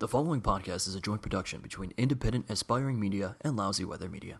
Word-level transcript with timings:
The 0.00 0.08
following 0.08 0.40
podcast 0.40 0.88
is 0.88 0.94
a 0.94 1.00
joint 1.00 1.20
production 1.20 1.60
between 1.60 1.92
Independent 1.98 2.46
Aspiring 2.48 2.98
Media 2.98 3.36
and 3.42 3.54
Lousy 3.54 3.84
Weather 3.84 4.08
Media. 4.08 4.36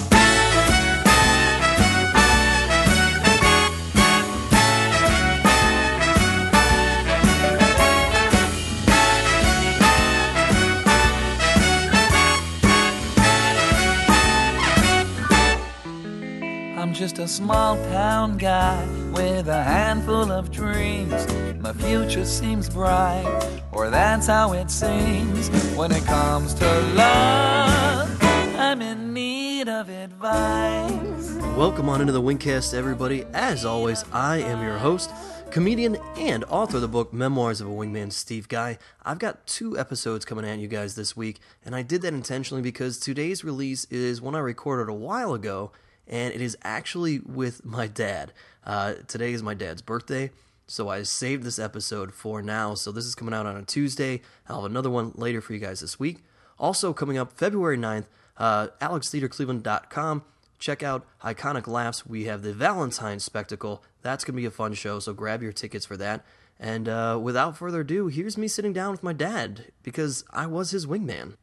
I'm 16.78 16.94
just 16.94 17.18
a 17.18 17.28
small 17.28 17.76
town 17.90 18.38
guy 18.38 18.82
with 19.12 19.48
a 19.48 19.62
handful 19.62 20.32
of 20.32 20.50
dreams. 20.50 21.26
My 21.60 21.74
future 21.74 22.24
seems 22.24 22.70
bright, 22.70 23.59
or 23.80 23.88
that's 23.88 24.26
how 24.26 24.52
it 24.52 24.70
seems. 24.70 25.48
When 25.74 25.90
it 25.90 26.04
comes 26.04 26.52
to 26.54 26.80
love, 26.94 28.18
I'm 28.22 28.82
in 28.82 29.14
need 29.14 29.70
of 29.70 29.88
advice. 29.88 31.32
Welcome 31.56 31.88
on 31.88 32.02
into 32.02 32.12
the 32.12 32.20
Wingcast, 32.20 32.74
everybody. 32.74 33.24
As 33.32 33.64
always, 33.64 34.04
I 34.12 34.36
am 34.36 34.62
your 34.62 34.76
host, 34.76 35.10
comedian, 35.50 35.96
and 36.18 36.44
author 36.44 36.76
of 36.76 36.82
the 36.82 36.88
book 36.88 37.14
Memoirs 37.14 37.62
of 37.62 37.68
a 37.68 37.70
Wingman, 37.70 38.12
Steve 38.12 38.48
Guy. 38.48 38.76
I've 39.02 39.18
got 39.18 39.46
two 39.46 39.78
episodes 39.78 40.26
coming 40.26 40.44
at 40.44 40.58
you 40.58 40.68
guys 40.68 40.94
this 40.94 41.16
week, 41.16 41.40
and 41.64 41.74
I 41.74 41.80
did 41.80 42.02
that 42.02 42.12
intentionally 42.12 42.62
because 42.62 42.98
today's 42.98 43.44
release 43.44 43.86
is 43.86 44.20
one 44.20 44.34
I 44.34 44.40
recorded 44.40 44.90
a 44.90 44.94
while 44.94 45.32
ago, 45.32 45.72
and 46.06 46.34
it 46.34 46.42
is 46.42 46.54
actually 46.62 47.20
with 47.20 47.64
my 47.64 47.86
dad. 47.86 48.34
Uh, 48.62 48.94
today 49.08 49.32
is 49.32 49.42
my 49.42 49.54
dad's 49.54 49.80
birthday. 49.80 50.30
So 50.70 50.88
I 50.88 51.02
saved 51.02 51.42
this 51.42 51.58
episode 51.58 52.14
for 52.14 52.42
now. 52.42 52.74
So 52.74 52.92
this 52.92 53.04
is 53.04 53.16
coming 53.16 53.34
out 53.34 53.44
on 53.44 53.56
a 53.56 53.64
Tuesday. 53.64 54.22
I'll 54.48 54.62
have 54.62 54.70
another 54.70 54.88
one 54.88 55.10
later 55.16 55.40
for 55.40 55.52
you 55.52 55.58
guys 55.58 55.80
this 55.80 55.98
week. 55.98 56.22
Also 56.60 56.92
coming 56.92 57.18
up 57.18 57.32
February 57.32 57.76
9th, 57.76 58.04
uh, 58.36 58.68
alextheatercleveland.com. 58.80 60.22
Check 60.60 60.84
out 60.84 61.04
Iconic 61.24 61.66
Laughs. 61.66 62.06
We 62.06 62.26
have 62.26 62.42
the 62.42 62.52
Valentine's 62.52 63.24
Spectacle. 63.24 63.82
That's 64.02 64.22
going 64.22 64.36
to 64.36 64.40
be 64.40 64.46
a 64.46 64.52
fun 64.52 64.74
show, 64.74 65.00
so 65.00 65.12
grab 65.12 65.42
your 65.42 65.52
tickets 65.52 65.84
for 65.84 65.96
that. 65.96 66.24
And 66.60 66.88
uh, 66.88 67.18
without 67.20 67.56
further 67.56 67.80
ado, 67.80 68.06
here's 68.06 68.38
me 68.38 68.46
sitting 68.46 68.72
down 68.72 68.92
with 68.92 69.02
my 69.02 69.12
dad 69.12 69.72
because 69.82 70.24
I 70.30 70.46
was 70.46 70.70
his 70.70 70.86
wingman 70.86 71.34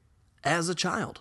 as 0.45 0.69
a 0.69 0.75
child. 0.75 1.19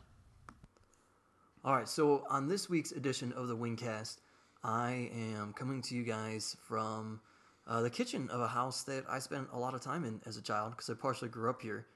All 1.65 1.75
right, 1.75 1.89
so 1.89 2.23
on 2.31 2.47
this 2.47 2.71
week's 2.71 2.93
edition 2.93 3.33
of 3.33 3.49
the 3.49 3.57
Wingcast, 3.57 4.19
I 4.62 5.11
am 5.12 5.53
coming 5.55 5.83
to 5.83 5.97
you 5.97 6.05
guys 6.05 6.57
from 6.69 7.21
uh, 7.67 7.83
the 7.83 7.91
kitchen 7.91 8.28
of 8.31 8.41
a 8.41 8.48
house 8.48 8.84
that 8.84 9.05
I 9.09 9.19
spent 9.19 9.48
a 9.53 9.59
lot 9.59 9.75
of 9.75 9.81
time 9.81 10.05
in 10.05 10.20
as 10.27 10.36
a 10.36 10.42
child 10.42 10.72
because 10.72 10.89
I 10.89 10.95
partially 10.95 11.28
grew 11.28 11.50
up 11.50 11.61
here. 11.61 11.86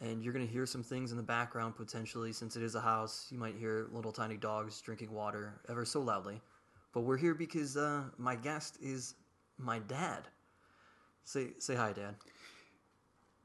And 0.00 0.22
you're 0.22 0.32
going 0.32 0.46
to 0.46 0.52
hear 0.52 0.66
some 0.66 0.82
things 0.82 1.12
in 1.12 1.16
the 1.16 1.22
background 1.22 1.76
potentially, 1.76 2.32
since 2.32 2.56
it 2.56 2.62
is 2.62 2.74
a 2.74 2.80
house. 2.80 3.28
You 3.30 3.38
might 3.38 3.54
hear 3.54 3.86
little 3.92 4.10
tiny 4.10 4.36
dogs 4.36 4.80
drinking 4.80 5.12
water 5.12 5.60
ever 5.68 5.84
so 5.84 6.00
loudly. 6.00 6.40
But 6.92 7.02
we're 7.02 7.16
here 7.16 7.34
because 7.34 7.76
uh, 7.76 8.02
my 8.18 8.34
guest 8.34 8.76
is 8.82 9.14
my 9.56 9.78
dad. 9.78 10.28
Say 11.24 11.52
say 11.58 11.74
hi, 11.74 11.92
Dad. 11.92 12.16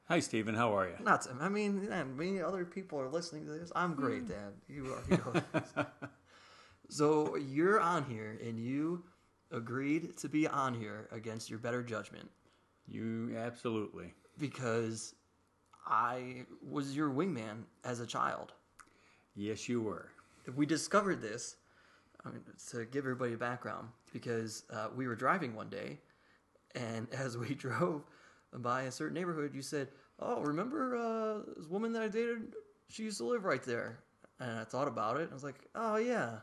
Hi, 0.08 0.20
Stephen. 0.20 0.54
How 0.54 0.76
are 0.76 0.88
you? 0.88 0.94
Not. 1.02 1.26
I 1.40 1.48
mean, 1.48 1.88
man, 1.88 2.16
many 2.16 2.42
other 2.42 2.64
people 2.64 3.00
are 3.00 3.08
listening 3.08 3.46
to 3.46 3.52
this. 3.52 3.72
I'm 3.74 3.94
great, 3.94 4.28
Dad. 4.28 4.52
You 4.68 4.92
are. 4.92 5.02
You 5.08 5.42
know. 5.76 5.86
so 6.88 7.36
you're 7.36 7.80
on 7.80 8.04
here, 8.04 8.38
and 8.44 8.58
you 8.58 9.04
agreed 9.52 10.16
to 10.18 10.28
be 10.28 10.46
on 10.46 10.74
here 10.74 11.08
against 11.12 11.50
your 11.50 11.58
better 11.58 11.82
judgment 11.82 12.30
You 12.86 13.34
absolutely. 13.36 14.14
because 14.38 15.14
I 15.86 16.44
was 16.62 16.94
your 16.96 17.10
wingman 17.10 17.64
as 17.84 18.00
a 18.00 18.06
child. 18.06 18.52
Yes, 19.34 19.68
you 19.68 19.80
were. 19.80 20.10
We 20.54 20.66
discovered 20.66 21.20
this 21.22 21.56
I 22.24 22.30
mean, 22.30 22.42
to 22.70 22.84
give 22.84 23.04
everybody 23.04 23.34
a 23.34 23.38
background 23.38 23.88
because 24.12 24.64
uh, 24.70 24.88
we 24.94 25.06
were 25.06 25.14
driving 25.16 25.54
one 25.54 25.68
day, 25.70 25.98
and 26.74 27.08
as 27.14 27.38
we 27.38 27.54
drove 27.54 28.04
by 28.52 28.82
a 28.82 28.92
certain 28.92 29.14
neighborhood, 29.14 29.54
you 29.54 29.62
said, 29.62 29.88
"Oh, 30.18 30.40
remember 30.42 30.96
uh, 30.96 31.52
this 31.56 31.66
woman 31.68 31.92
that 31.94 32.02
I 32.02 32.08
dated? 32.08 32.54
She 32.88 33.04
used 33.04 33.18
to 33.18 33.24
live 33.24 33.44
right 33.44 33.62
there." 33.62 34.00
And 34.38 34.58
I 34.58 34.64
thought 34.64 34.88
about 34.88 35.16
it. 35.16 35.22
And 35.22 35.30
I 35.30 35.34
was 35.34 35.44
like, 35.44 35.68
"Oh 35.74 35.96
yeah, 35.96 36.38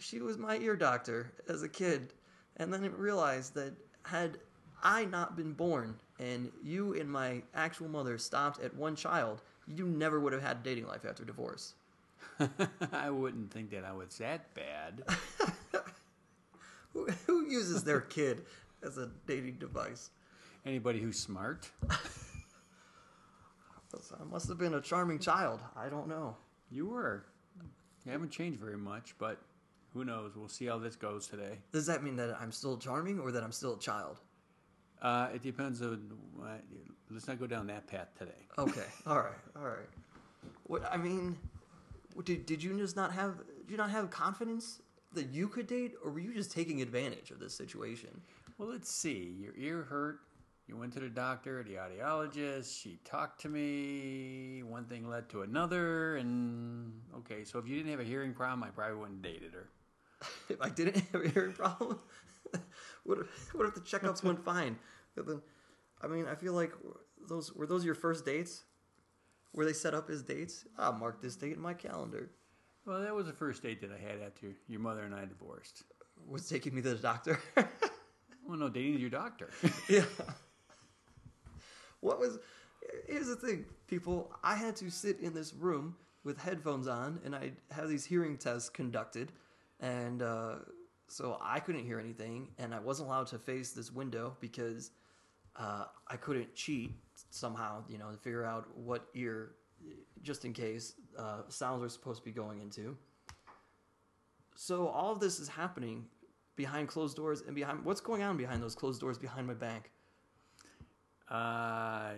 she 0.00 0.20
was 0.20 0.38
my 0.38 0.56
ear 0.58 0.74
doctor 0.74 1.32
as 1.48 1.62
a 1.62 1.68
kid." 1.68 2.12
And 2.56 2.72
then 2.72 2.84
I 2.84 2.88
realized 2.88 3.54
that 3.54 3.72
had 4.02 4.38
I 4.82 5.04
not 5.04 5.36
been 5.36 5.52
born 5.52 5.94
and 6.18 6.50
you 6.62 6.94
and 6.94 7.10
my 7.10 7.42
actual 7.54 7.88
mother 7.88 8.18
stopped 8.18 8.62
at 8.62 8.74
one 8.74 8.96
child, 8.96 9.42
you 9.66 9.86
never 9.86 10.20
would 10.20 10.32
have 10.32 10.42
had 10.42 10.58
a 10.58 10.62
dating 10.62 10.86
life 10.86 11.04
after 11.08 11.24
divorce. 11.24 11.74
I 12.92 13.10
wouldn't 13.10 13.52
think 13.52 13.70
that 13.70 13.84
I 13.84 13.92
was 13.92 14.16
that 14.18 14.52
bad. 14.54 15.02
Who, 16.92 17.06
who 17.26 17.48
uses 17.48 17.84
their 17.84 18.00
kid 18.00 18.42
as 18.82 18.98
a 18.98 19.08
dating 19.26 19.58
device? 19.60 20.10
Anybody 20.66 20.98
who's 20.98 21.18
smart? 21.18 21.70
I 21.88 21.96
must 24.28 24.48
have 24.48 24.58
been 24.58 24.74
a 24.74 24.80
charming 24.80 25.20
child. 25.20 25.60
I 25.76 25.88
don't 25.88 26.08
know. 26.08 26.36
You 26.68 26.88
were. 26.88 27.24
You 28.04 28.10
haven't 28.10 28.30
changed 28.30 28.58
very 28.58 28.76
much, 28.76 29.14
but 29.18 29.38
who 29.92 30.04
knows? 30.04 30.36
We'll 30.36 30.48
see 30.48 30.66
how 30.66 30.78
this 30.78 30.96
goes 30.96 31.26
today. 31.26 31.58
Does 31.72 31.86
that 31.86 32.02
mean 32.02 32.16
that 32.16 32.36
I'm 32.40 32.52
still 32.52 32.76
charming 32.76 33.18
or 33.18 33.32
that 33.32 33.42
I'm 33.42 33.52
still 33.52 33.74
a 33.74 33.78
child? 33.78 34.20
Uh, 35.02 35.28
it 35.34 35.42
depends 35.42 35.82
on. 35.82 36.12
Uh, 36.40 36.48
let's 37.10 37.26
not 37.26 37.38
go 37.38 37.46
down 37.46 37.66
that 37.68 37.86
path 37.86 38.08
today. 38.18 38.32
Okay. 38.58 38.84
all 39.06 39.16
right. 39.16 39.32
All 39.56 39.64
right. 39.64 39.88
What 40.64 40.84
I 40.92 40.98
mean, 40.98 41.38
what, 42.14 42.26
did 42.26 42.44
did 42.44 42.62
you 42.62 42.76
just 42.78 42.94
not 42.94 43.12
have 43.12 43.38
did 43.38 43.70
you 43.70 43.76
not 43.78 43.90
have 43.90 44.10
confidence 44.10 44.82
that 45.14 45.30
you 45.30 45.48
could 45.48 45.66
date, 45.66 45.94
or 46.04 46.10
were 46.10 46.20
you 46.20 46.34
just 46.34 46.52
taking 46.52 46.82
advantage 46.82 47.30
of 47.30 47.40
this 47.40 47.54
situation? 47.54 48.20
Well, 48.58 48.68
let's 48.68 48.92
see. 48.92 49.34
Your 49.40 49.54
ear 49.56 49.82
hurt. 49.82 50.20
You 50.68 50.76
went 50.76 50.92
to 50.92 51.00
the 51.00 51.08
doctor, 51.08 51.64
the 51.64 51.74
audiologist. 51.74 52.80
She 52.80 52.98
talked 53.04 53.40
to 53.40 53.48
me. 53.48 54.62
One 54.62 54.84
thing 54.84 55.08
led 55.08 55.28
to 55.30 55.42
another, 55.42 56.16
and 56.16 56.92
okay. 57.16 57.44
So 57.44 57.58
if 57.58 57.66
you 57.66 57.76
didn't 57.76 57.90
have 57.90 58.00
a 58.00 58.04
hearing 58.04 58.34
problem, 58.34 58.62
I 58.62 58.68
probably 58.68 58.96
wouldn't 58.98 59.24
have 59.24 59.34
dated 59.34 59.52
her. 59.54 59.68
If 60.48 60.60
I 60.60 60.68
didn't 60.68 61.02
have 61.12 61.24
a 61.24 61.28
hearing 61.28 61.52
problem, 61.52 61.98
what 63.04 63.18
if, 63.20 63.54
what 63.54 63.66
if 63.66 63.74
the 63.74 63.80
checkups 63.80 64.22
went 64.22 64.44
fine? 64.44 64.76
But 65.16 65.26
then, 65.26 65.42
I 66.02 66.08
mean, 66.08 66.26
I 66.26 66.34
feel 66.34 66.52
like 66.52 66.72
those 67.28 67.54
were 67.54 67.66
those 67.66 67.84
your 67.84 67.94
first 67.94 68.24
dates. 68.26 68.64
Were 69.52 69.64
they 69.64 69.72
set 69.72 69.94
up 69.94 70.10
as 70.10 70.22
dates? 70.22 70.64
I'll 70.78 70.92
mark 70.92 71.20
this 71.22 71.36
date 71.36 71.54
in 71.54 71.60
my 71.60 71.74
calendar. 71.74 72.30
Well, 72.86 73.00
that 73.00 73.14
was 73.14 73.26
the 73.26 73.32
first 73.32 73.62
date 73.62 73.80
that 73.80 73.90
I 73.92 73.98
had 73.98 74.20
after 74.20 74.48
your 74.68 74.80
mother 74.80 75.04
and 75.04 75.14
I 75.14 75.24
divorced. 75.24 75.84
Was 76.28 76.48
taking 76.48 76.74
me 76.74 76.82
to 76.82 76.90
the 76.90 76.96
doctor. 76.96 77.40
Well, 78.50 78.58
no, 78.58 78.68
dating 78.68 78.98
your 78.98 79.10
doctor. 79.10 79.48
yeah. 79.88 80.02
What 82.00 82.18
was? 82.18 82.40
Here's 83.06 83.28
the 83.28 83.36
thing, 83.36 83.64
people. 83.86 84.32
I 84.42 84.56
had 84.56 84.74
to 84.76 84.90
sit 84.90 85.20
in 85.20 85.32
this 85.32 85.54
room 85.54 85.94
with 86.24 86.36
headphones 86.36 86.88
on, 86.88 87.20
and 87.24 87.36
I 87.36 87.52
have 87.70 87.88
these 87.88 88.04
hearing 88.04 88.36
tests 88.36 88.68
conducted, 88.68 89.30
and 89.80 90.22
uh, 90.22 90.56
so 91.08 91.38
I 91.42 91.60
couldn't 91.60 91.84
hear 91.84 91.98
anything, 91.98 92.48
and 92.58 92.74
I 92.74 92.80
wasn't 92.80 93.08
allowed 93.08 93.26
to 93.28 93.38
face 93.38 93.72
this 93.72 93.92
window 93.92 94.36
because 94.40 94.90
uh, 95.56 95.86
I 96.08 96.16
couldn't 96.16 96.54
cheat 96.54 96.94
somehow, 97.30 97.84
you 97.88 97.98
know, 97.98 98.10
to 98.10 98.16
figure 98.18 98.44
out 98.44 98.68
what 98.76 99.06
ear, 99.14 99.52
just 100.22 100.44
in 100.44 100.52
case, 100.52 100.94
uh, 101.18 101.42
sounds 101.48 101.82
are 101.84 101.88
supposed 101.88 102.20
to 102.20 102.24
be 102.24 102.32
going 102.32 102.60
into. 102.60 102.96
So 104.54 104.88
all 104.88 105.12
of 105.12 105.20
this 105.20 105.40
is 105.40 105.48
happening 105.48 106.06
behind 106.56 106.88
closed 106.88 107.16
doors 107.16 107.42
and 107.42 107.54
behind 107.54 107.84
what's 107.84 108.00
going 108.00 108.22
on 108.22 108.36
behind 108.36 108.62
those 108.62 108.74
closed 108.74 109.00
doors 109.00 109.18
behind 109.18 109.46
my 109.46 109.54
back. 109.54 109.90
uh, 111.28 112.12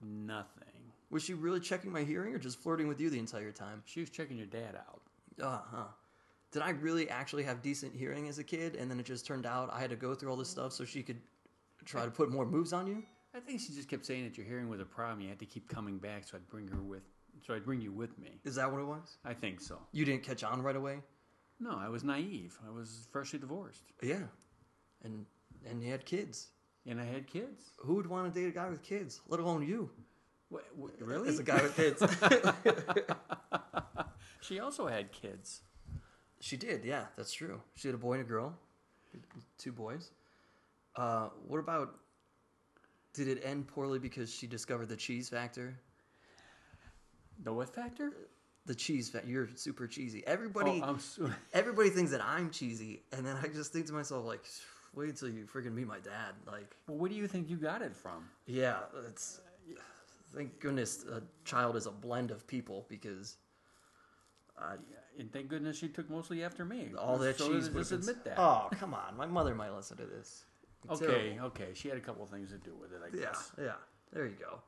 nothing. 0.00 0.92
Was 1.10 1.22
she 1.22 1.34
really 1.34 1.60
checking 1.60 1.92
my 1.92 2.02
hearing 2.04 2.34
or 2.34 2.38
just 2.38 2.58
flirting 2.60 2.88
with 2.88 3.00
you 3.00 3.10
the 3.10 3.18
entire 3.18 3.52
time? 3.52 3.82
She 3.84 4.00
was 4.00 4.10
checking 4.10 4.38
your 4.38 4.46
dad 4.46 4.76
out. 4.76 5.02
Uh 5.40 5.60
huh. 5.70 5.84
Did 6.52 6.62
I 6.62 6.70
really 6.70 7.08
actually 7.08 7.42
have 7.44 7.62
decent 7.62 7.94
hearing 7.94 8.28
as 8.28 8.38
a 8.38 8.44
kid 8.44 8.76
and 8.76 8.90
then 8.90 9.00
it 9.00 9.06
just 9.06 9.26
turned 9.26 9.46
out 9.46 9.70
I 9.72 9.80
had 9.80 9.90
to 9.90 9.96
go 9.96 10.14
through 10.14 10.30
all 10.30 10.36
this 10.36 10.50
stuff 10.50 10.72
so 10.72 10.84
she 10.84 11.02
could 11.02 11.18
try 11.84 12.04
to 12.04 12.10
put 12.10 12.30
more 12.30 12.44
moves 12.46 12.72
on 12.72 12.86
you? 12.86 13.02
I 13.34 13.40
think 13.40 13.60
she 13.60 13.72
just 13.72 13.88
kept 13.88 14.04
saying 14.04 14.24
that 14.24 14.36
your 14.36 14.46
hearing 14.46 14.68
was 14.68 14.78
a 14.80 14.84
problem. 14.84 15.22
You 15.22 15.30
had 15.30 15.38
to 15.38 15.46
keep 15.46 15.66
coming 15.68 15.96
back, 15.98 16.24
so 16.28 16.36
I'd 16.36 16.46
bring 16.48 16.68
her 16.68 16.82
with. 16.82 17.02
So 17.46 17.54
I'd 17.54 17.64
bring 17.64 17.80
you 17.80 17.90
with 17.90 18.18
me. 18.18 18.38
Is 18.44 18.54
that 18.56 18.70
what 18.70 18.80
it 18.80 18.86
was? 18.86 19.16
I 19.24 19.32
think 19.32 19.60
so. 19.62 19.78
You 19.92 20.04
didn't 20.04 20.22
catch 20.22 20.44
on 20.44 20.60
right 20.60 20.76
away? 20.76 20.98
No, 21.58 21.78
I 21.80 21.88
was 21.88 22.04
naive. 22.04 22.58
I 22.66 22.70
was 22.70 23.08
freshly 23.10 23.38
divorced, 23.38 23.84
Yeah. 24.02 24.24
And 25.04 25.24
and 25.68 25.82
you 25.82 25.90
had 25.90 26.04
kids. 26.04 26.48
and 26.86 27.00
I 27.00 27.04
had 27.04 27.26
kids. 27.26 27.70
Who 27.78 27.94
would 27.94 28.06
want 28.06 28.32
to 28.32 28.38
date 28.40 28.48
a 28.48 28.52
guy 28.52 28.68
with 28.68 28.82
kids, 28.82 29.20
let 29.28 29.40
alone 29.40 29.66
you? 29.66 29.88
What, 30.50 30.64
what, 30.76 30.90
really? 31.00 31.28
As 31.30 31.38
a 31.38 31.42
guy 31.42 31.62
with 31.62 31.74
kids. 31.76 32.02
she 34.40 34.60
also 34.60 34.86
had 34.86 35.10
kids. 35.12 35.62
She 36.42 36.56
did, 36.56 36.84
yeah, 36.84 37.04
that's 37.16 37.32
true. 37.32 37.60
She 37.76 37.86
had 37.86 37.94
a 37.94 37.98
boy 37.98 38.14
and 38.14 38.22
a 38.22 38.24
girl, 38.24 38.52
two 39.58 39.70
boys. 39.70 40.10
Uh, 40.96 41.28
what 41.46 41.58
about? 41.58 41.94
Did 43.14 43.28
it 43.28 43.40
end 43.44 43.68
poorly 43.68 44.00
because 44.00 44.34
she 44.34 44.48
discovered 44.48 44.88
the 44.88 44.96
cheese 44.96 45.28
factor? 45.28 45.78
The 47.44 47.52
what 47.52 47.72
factor? 47.72 48.10
The 48.66 48.74
cheese 48.74 49.08
fat. 49.08 49.24
You're 49.28 49.50
super 49.54 49.86
cheesy. 49.86 50.26
Everybody, 50.26 50.80
Oh, 50.82 50.88
I'm 50.90 50.98
so, 50.98 51.30
everybody 51.52 51.90
thinks 51.90 52.10
that 52.10 52.20
I'm 52.24 52.50
cheesy, 52.50 53.02
and 53.12 53.24
then 53.24 53.36
I 53.40 53.46
just 53.46 53.72
think 53.72 53.86
to 53.86 53.92
myself 53.92 54.26
like, 54.26 54.44
wait 54.94 55.14
till 55.14 55.28
you 55.28 55.46
freaking 55.46 55.74
meet 55.74 55.86
my 55.86 56.00
dad. 56.00 56.34
Like, 56.44 56.74
well, 56.88 56.96
where 56.96 57.08
do 57.08 57.14
you 57.14 57.28
think 57.28 57.48
you 57.48 57.56
got 57.56 57.82
it 57.82 57.94
from? 57.94 58.28
yeah, 58.46 58.78
it's. 59.08 59.40
Thank 60.34 60.58
goodness 60.58 61.04
a 61.04 61.22
child 61.44 61.76
is 61.76 61.86
a 61.86 61.90
blend 61.92 62.32
of 62.32 62.46
people 62.48 62.84
because 62.88 63.36
I, 64.58 64.74
And 65.18 65.32
thank 65.32 65.48
goodness 65.48 65.76
she 65.78 65.88
took 65.88 66.08
mostly 66.10 66.42
after 66.42 66.64
me. 66.64 66.90
all 66.98 67.18
that 67.18 67.38
So 67.38 67.48
cheese. 67.52 67.68
Just 67.68 67.92
admit 67.92 68.24
that. 68.24 68.38
Oh 68.38 68.68
come 68.72 68.94
on, 68.94 69.16
my 69.16 69.26
mother 69.26 69.54
might 69.54 69.74
listen 69.74 69.96
to 69.98 70.06
this. 70.06 70.44
okay, 70.90 71.06
Terrible. 71.06 71.46
okay. 71.48 71.68
She 71.74 71.88
had 71.88 71.98
a 71.98 72.00
couple 72.00 72.24
things 72.26 72.50
to 72.50 72.58
do 72.58 72.74
with 72.80 72.92
it, 72.92 73.00
I 73.06 73.10
guess. 73.16 73.52
yeah. 73.58 73.64
yeah. 73.64 73.72
There 74.12 74.26
you 74.26 74.36
go. 74.40 74.60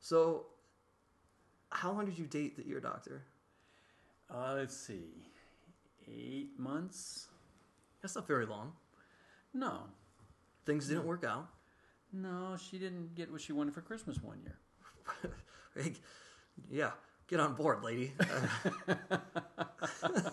So, 0.00 0.46
how 1.70 1.92
long 1.92 2.04
did 2.06 2.18
you 2.18 2.26
date 2.26 2.56
the 2.56 2.68
ear 2.70 2.80
doctor? 2.80 3.22
Uh, 4.32 4.54
let's 4.56 4.76
see, 4.76 5.30
eight 6.08 6.50
months? 6.58 7.28
That's 8.02 8.14
not 8.16 8.26
very 8.26 8.46
long. 8.46 8.72
No, 9.54 9.80
Things 10.66 10.88
didn't 10.88 11.06
work 11.06 11.24
out. 11.24 11.48
no. 12.12 12.56
She 12.58 12.78
didn't 12.78 13.14
get 13.14 13.30
what 13.32 13.40
she 13.40 13.52
wanted 13.52 13.72
for 13.74 13.80
Christmas 13.82 14.20
one 14.22 14.38
year. 14.42 14.58
Yeah, 16.70 16.90
get 17.28 17.40
on 17.40 17.54
board, 17.54 17.82
lady. 17.82 18.12
I 20.02 20.30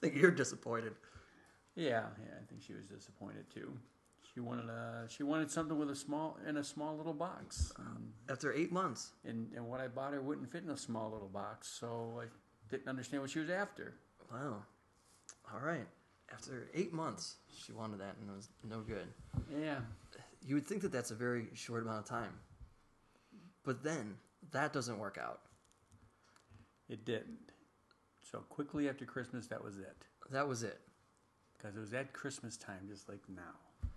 think 0.00 0.16
you're 0.16 0.30
disappointed. 0.30 0.94
Yeah, 1.74 2.02
yeah. 2.18 2.34
I 2.40 2.44
think 2.48 2.62
she 2.62 2.72
was 2.74 2.86
disappointed 2.86 3.46
too. 3.52 3.72
She 4.32 4.40
wanted 4.40 4.68
a, 4.68 5.06
she 5.08 5.22
wanted 5.22 5.50
something 5.50 5.78
with 5.78 5.90
a 5.90 5.96
small 5.96 6.38
in 6.48 6.56
a 6.56 6.64
small 6.64 6.96
little 6.96 7.12
box, 7.14 7.72
and, 7.78 8.12
After 8.28 8.52
eight 8.52 8.72
months, 8.72 9.12
and 9.24 9.52
and 9.54 9.66
what 9.68 9.80
I 9.80 9.88
bought 9.88 10.12
her 10.12 10.20
wouldn't 10.20 10.50
fit 10.50 10.64
in 10.64 10.70
a 10.70 10.76
small 10.76 11.10
little 11.10 11.28
box, 11.28 11.68
so 11.68 12.20
I 12.20 12.26
didn't 12.70 12.88
understand 12.88 13.22
what 13.22 13.30
she 13.30 13.38
was 13.38 13.50
after. 13.50 13.94
wow. 14.32 14.62
All 15.52 15.60
right. 15.60 15.86
After 16.32 16.68
eight 16.74 16.92
months, 16.92 17.36
she 17.54 17.72
wanted 17.72 18.00
that, 18.00 18.16
and 18.20 18.28
it 18.30 18.34
was 18.34 18.48
no 18.68 18.80
good. 18.80 19.06
Yeah, 19.60 19.76
You 20.44 20.54
would 20.56 20.66
think 20.66 20.80
that 20.82 20.90
that's 20.90 21.10
a 21.10 21.14
very 21.14 21.48
short 21.54 21.82
amount 21.82 21.98
of 21.98 22.06
time, 22.06 22.32
but 23.62 23.84
then 23.84 24.16
that 24.52 24.72
doesn't 24.72 24.98
work 24.98 25.18
out. 25.20 25.40
it 26.88 27.04
didn't. 27.04 27.38
So 28.30 28.38
quickly 28.48 28.88
after 28.88 29.04
Christmas, 29.04 29.46
that 29.48 29.62
was 29.62 29.78
it. 29.78 29.96
That 30.30 30.46
was 30.46 30.62
it. 30.62 30.80
Because 31.56 31.76
it 31.76 31.80
was 31.80 31.94
at 31.94 32.12
Christmas 32.12 32.56
time, 32.56 32.88
just 32.88 33.08
like 33.08 33.20
now. 33.28 33.88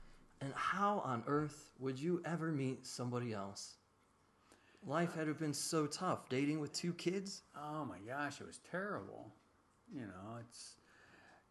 And 0.41 0.53
how 0.53 0.99
on 0.99 1.23
earth 1.27 1.71
would 1.79 1.99
you 1.99 2.21
ever 2.25 2.51
meet 2.51 2.85
somebody 2.85 3.33
else? 3.33 3.75
Life 4.85 5.15
had 5.15 5.37
been 5.39 5.53
so 5.53 5.87
tough. 5.87 6.29
Dating 6.29 6.59
with 6.59 6.71
two 6.71 6.93
kids? 6.93 7.41
Oh 7.57 7.83
my 7.85 7.97
gosh, 8.07 8.39
it 8.39 8.47
was 8.47 8.59
terrible. 8.69 9.31
You 9.93 10.01
know, 10.01 10.37
it's 10.39 10.75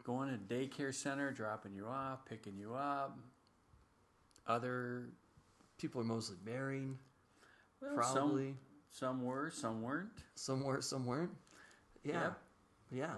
going 0.03 0.29
to 0.29 0.53
daycare 0.53 0.93
center, 0.93 1.31
dropping 1.31 1.73
you 1.73 1.85
off, 1.85 2.25
picking 2.25 2.57
you 2.57 2.73
up. 2.73 3.19
Other, 4.47 5.09
People 5.77 6.01
are 6.01 6.05
mostly 6.05 6.37
married, 6.45 6.89
well, 7.81 7.91
probably. 7.95 8.45
Some, 8.47 8.57
some 8.97 9.23
were, 9.23 9.51
some 9.51 9.83
weren't. 9.83 10.09
Some 10.33 10.63
were, 10.63 10.81
some 10.81 11.05
weren't. 11.05 11.29
Yeah. 12.03 12.21
Yep. 12.21 12.39
Yeah. 12.91 13.15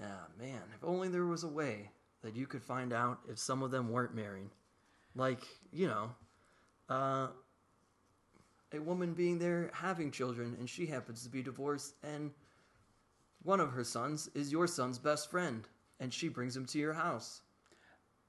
Yeah, 0.00 0.16
man. 0.40 0.62
If 0.74 0.82
only 0.82 1.08
there 1.08 1.26
was 1.26 1.44
a 1.44 1.48
way 1.48 1.90
that 2.22 2.34
you 2.34 2.48
could 2.48 2.62
find 2.64 2.92
out 2.92 3.20
if 3.28 3.38
some 3.38 3.62
of 3.62 3.70
them 3.70 3.90
weren't 3.90 4.14
married. 4.14 4.50
Like, 5.14 5.44
you 5.72 5.86
know, 5.86 6.10
uh, 6.88 7.28
a 8.72 8.80
woman 8.80 9.14
being 9.14 9.38
there 9.38 9.70
having 9.72 10.10
children 10.10 10.56
and 10.58 10.68
she 10.68 10.86
happens 10.86 11.22
to 11.22 11.28
be 11.28 11.42
divorced 11.42 11.94
and 12.02 12.32
one 13.44 13.60
of 13.60 13.70
her 13.70 13.84
sons 13.84 14.28
is 14.34 14.50
your 14.50 14.66
son's 14.66 14.98
best 14.98 15.30
friend 15.30 15.68
and 16.00 16.12
she 16.12 16.28
brings 16.28 16.56
him 16.56 16.66
to 16.66 16.78
your 16.78 16.92
house. 16.92 17.42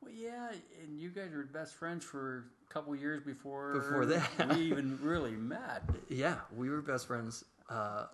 Well, 0.01 0.13
yeah, 0.13 0.51
and 0.83 0.99
you 0.99 1.09
guys 1.09 1.31
were 1.33 1.43
best 1.43 1.73
friends 1.73 2.05
for 2.05 2.45
couple 2.69 2.95
years 2.95 3.21
before 3.21 3.73
Before 3.73 4.05
that. 4.05 4.29
we 4.55 4.61
even 4.63 4.99
really 5.01 5.31
met. 5.31 5.83
Yeah, 6.09 6.35
we 6.55 6.69
were 6.69 6.81
best 6.81 7.07
friends 7.07 7.43
uh, 7.69 8.05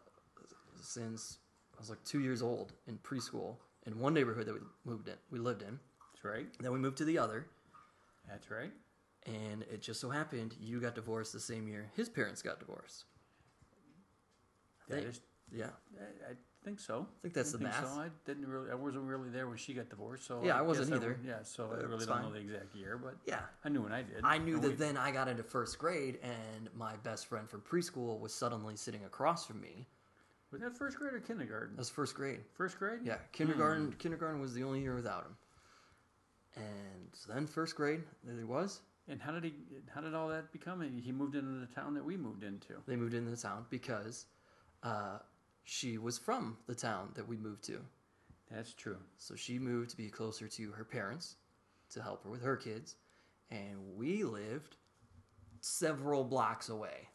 since 0.81 1.37
I 1.77 1.79
was 1.79 1.89
like 1.89 2.03
two 2.03 2.19
years 2.21 2.41
old 2.41 2.73
in 2.87 2.97
preschool 2.99 3.55
in 3.85 3.99
one 3.99 4.13
neighborhood 4.13 4.45
that 4.47 4.53
we 4.53 4.59
moved 4.85 5.07
in. 5.07 5.15
We 5.31 5.39
lived 5.39 5.61
in. 5.61 5.79
That's 6.13 6.23
right. 6.25 6.47
Then 6.59 6.71
we 6.73 6.79
moved 6.79 6.97
to 6.97 7.05
the 7.05 7.17
other, 7.19 7.45
That's 8.29 8.49
right. 8.49 8.71
and 9.25 9.63
it 9.63 9.81
just 9.81 9.99
so 10.01 10.09
happened 10.09 10.55
you 10.59 10.79
got 10.81 10.95
divorced 10.95 11.33
the 11.33 11.39
same 11.39 11.67
year 11.67 11.89
his 11.95 12.09
parents 12.09 12.41
got 12.41 12.59
divorced. 12.59 13.05
That 14.89 14.95
Think- 14.99 15.09
is, 15.09 15.21
Yeah, 15.51 15.69
I, 15.99 16.31
I 16.31 16.33
think 16.65 16.79
so. 16.79 17.07
I 17.19 17.21
think 17.21 17.33
that's 17.35 17.51
the 17.51 17.59
think 17.59 17.69
math. 17.69 17.93
So 17.93 18.01
I 18.01 18.09
didn't 18.25 18.47
really. 18.47 18.71
I 18.71 18.75
wasn't 18.75 19.05
really 19.05 19.29
there 19.29 19.47
when 19.47 19.57
she 19.57 19.73
got 19.73 19.89
divorced. 19.89 20.25
So 20.25 20.41
Yeah, 20.43 20.57
I 20.57 20.61
wasn't 20.61 20.91
either. 20.93 21.09
would- 21.09 21.23
yeah, 21.25 21.43
so 21.43 21.71
I 21.71 21.83
really 21.83 22.05
don't 22.05 22.21
know 22.23 22.31
the 22.33 22.39
exact 22.39 22.75
year, 22.75 22.97
but 22.97 23.15
yeah. 23.25 23.41
I 23.63 23.69
knew 23.69 23.81
when 23.83 23.93
I 23.93 24.01
did. 24.01 24.21
I 24.23 24.37
knew 24.39 24.55
And 24.55 24.63
that 24.63 24.69
we- 24.71 24.75
then 24.75 24.97
I 24.97 25.11
got 25.11 25.27
into 25.27 25.43
first 25.43 25.77
grade, 25.79 26.19
and 26.23 26.69
my 26.75 26.95
best 26.97 27.27
friend 27.27 27.49
from 27.49 27.61
preschool 27.61 28.19
was 28.19 28.33
suddenly 28.33 28.75
sitting 28.75 29.05
across 29.05 29.45
from 29.45 29.61
me. 29.61 29.87
Was 30.51 30.61
that 30.61 30.75
first 30.77 30.97
grade 30.97 31.13
or 31.13 31.19
kindergarten? 31.19 31.75
That 31.75 31.79
was 31.79 31.89
first 31.89 32.15
grade. 32.15 32.41
First 32.53 32.79
grade? 32.79 32.99
Yeah, 33.03 33.17
kindergarten. 33.31 33.93
Kindergarten 33.93 34.39
was 34.41 34.53
the 34.53 34.63
only 34.63 34.81
year 34.81 34.95
without 34.95 35.23
him. 35.25 35.35
And 36.55 37.09
so 37.13 37.33
then 37.33 37.45
first 37.47 37.75
grade, 37.75 38.03
there 38.23 38.37
he 38.37 38.43
was. 38.43 38.81
And 39.07 39.21
how 39.21 39.31
did 39.31 39.43
he? 39.43 39.53
How 39.93 40.01
did 40.01 40.13
all 40.15 40.29
that 40.29 40.51
become? 40.51 40.81
He 40.81 41.11
moved 41.11 41.35
into 41.35 41.59
the 41.59 41.67
town 41.67 41.93
that 41.93 42.03
we 42.03 42.17
moved 42.17 42.43
into. 42.43 42.73
They 42.87 42.95
moved 42.95 43.13
into 43.13 43.29
the 43.29 43.37
town 43.37 43.65
because 43.69 44.25
uh, 44.81 45.19
she 45.65 45.97
was 45.97 46.17
from 46.17 46.57
the 46.67 46.75
town 46.75 47.09
that 47.15 47.27
we 47.27 47.35
moved 47.35 47.63
to. 47.65 47.81
That's 48.49 48.73
true. 48.73 48.97
So 49.17 49.35
she 49.35 49.59
moved 49.59 49.89
to 49.89 49.97
be 49.97 50.09
closer 50.09 50.47
to 50.47 50.71
her 50.71 50.85
parents 50.85 51.35
to 51.89 52.01
help 52.01 52.23
her 52.23 52.29
with 52.29 52.43
her 52.43 52.55
kids. 52.55 52.95
And 53.49 53.95
we 53.97 54.23
lived 54.23 54.77
several 55.59 56.23
blocks 56.23 56.69
away. 56.69 57.09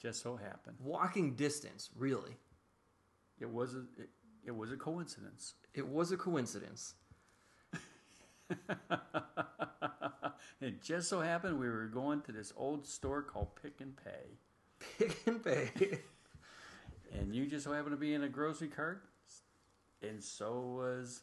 Just 0.00 0.22
so 0.22 0.36
happened. 0.36 0.76
Walking 0.80 1.34
distance, 1.34 1.90
really. 1.96 2.36
It 3.40 3.50
was 3.50 3.74
a. 3.74 3.80
It, 3.96 4.10
it 4.46 4.56
was 4.56 4.70
a 4.70 4.76
coincidence. 4.76 5.54
It 5.74 5.86
was 5.86 6.12
a 6.12 6.16
coincidence. 6.16 6.94
it 10.60 10.80
just 10.82 11.08
so 11.08 11.20
happened 11.20 11.58
we 11.58 11.68
were 11.68 11.86
going 11.86 12.22
to 12.22 12.32
this 12.32 12.52
old 12.56 12.86
store 12.86 13.22
called 13.22 13.48
Pick 13.60 13.80
and 13.80 13.94
Pay, 13.96 14.38
Pick 14.98 15.26
and 15.26 15.42
pay. 15.42 15.98
and 17.16 17.34
you 17.34 17.46
just 17.46 17.64
so 17.64 17.72
happened 17.72 17.92
to 17.92 17.96
be 18.00 18.14
in 18.14 18.22
a 18.24 18.28
grocery 18.28 18.68
cart, 18.68 19.02
and 20.02 20.22
so 20.22 20.60
was 20.60 21.22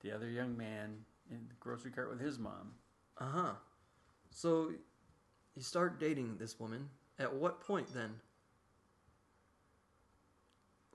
the 0.00 0.12
other 0.12 0.28
young 0.28 0.56
man 0.56 0.96
in 1.30 1.38
the 1.48 1.54
grocery 1.60 1.90
cart 1.90 2.10
with 2.10 2.20
his 2.20 2.38
mom. 2.38 2.72
uh 3.18 3.24
huh. 3.30 3.52
So 4.30 4.72
you 5.54 5.62
start 5.62 6.00
dating 6.00 6.36
this 6.38 6.58
woman. 6.58 6.88
At 7.18 7.32
what 7.32 7.60
point 7.60 7.86
then? 7.94 8.10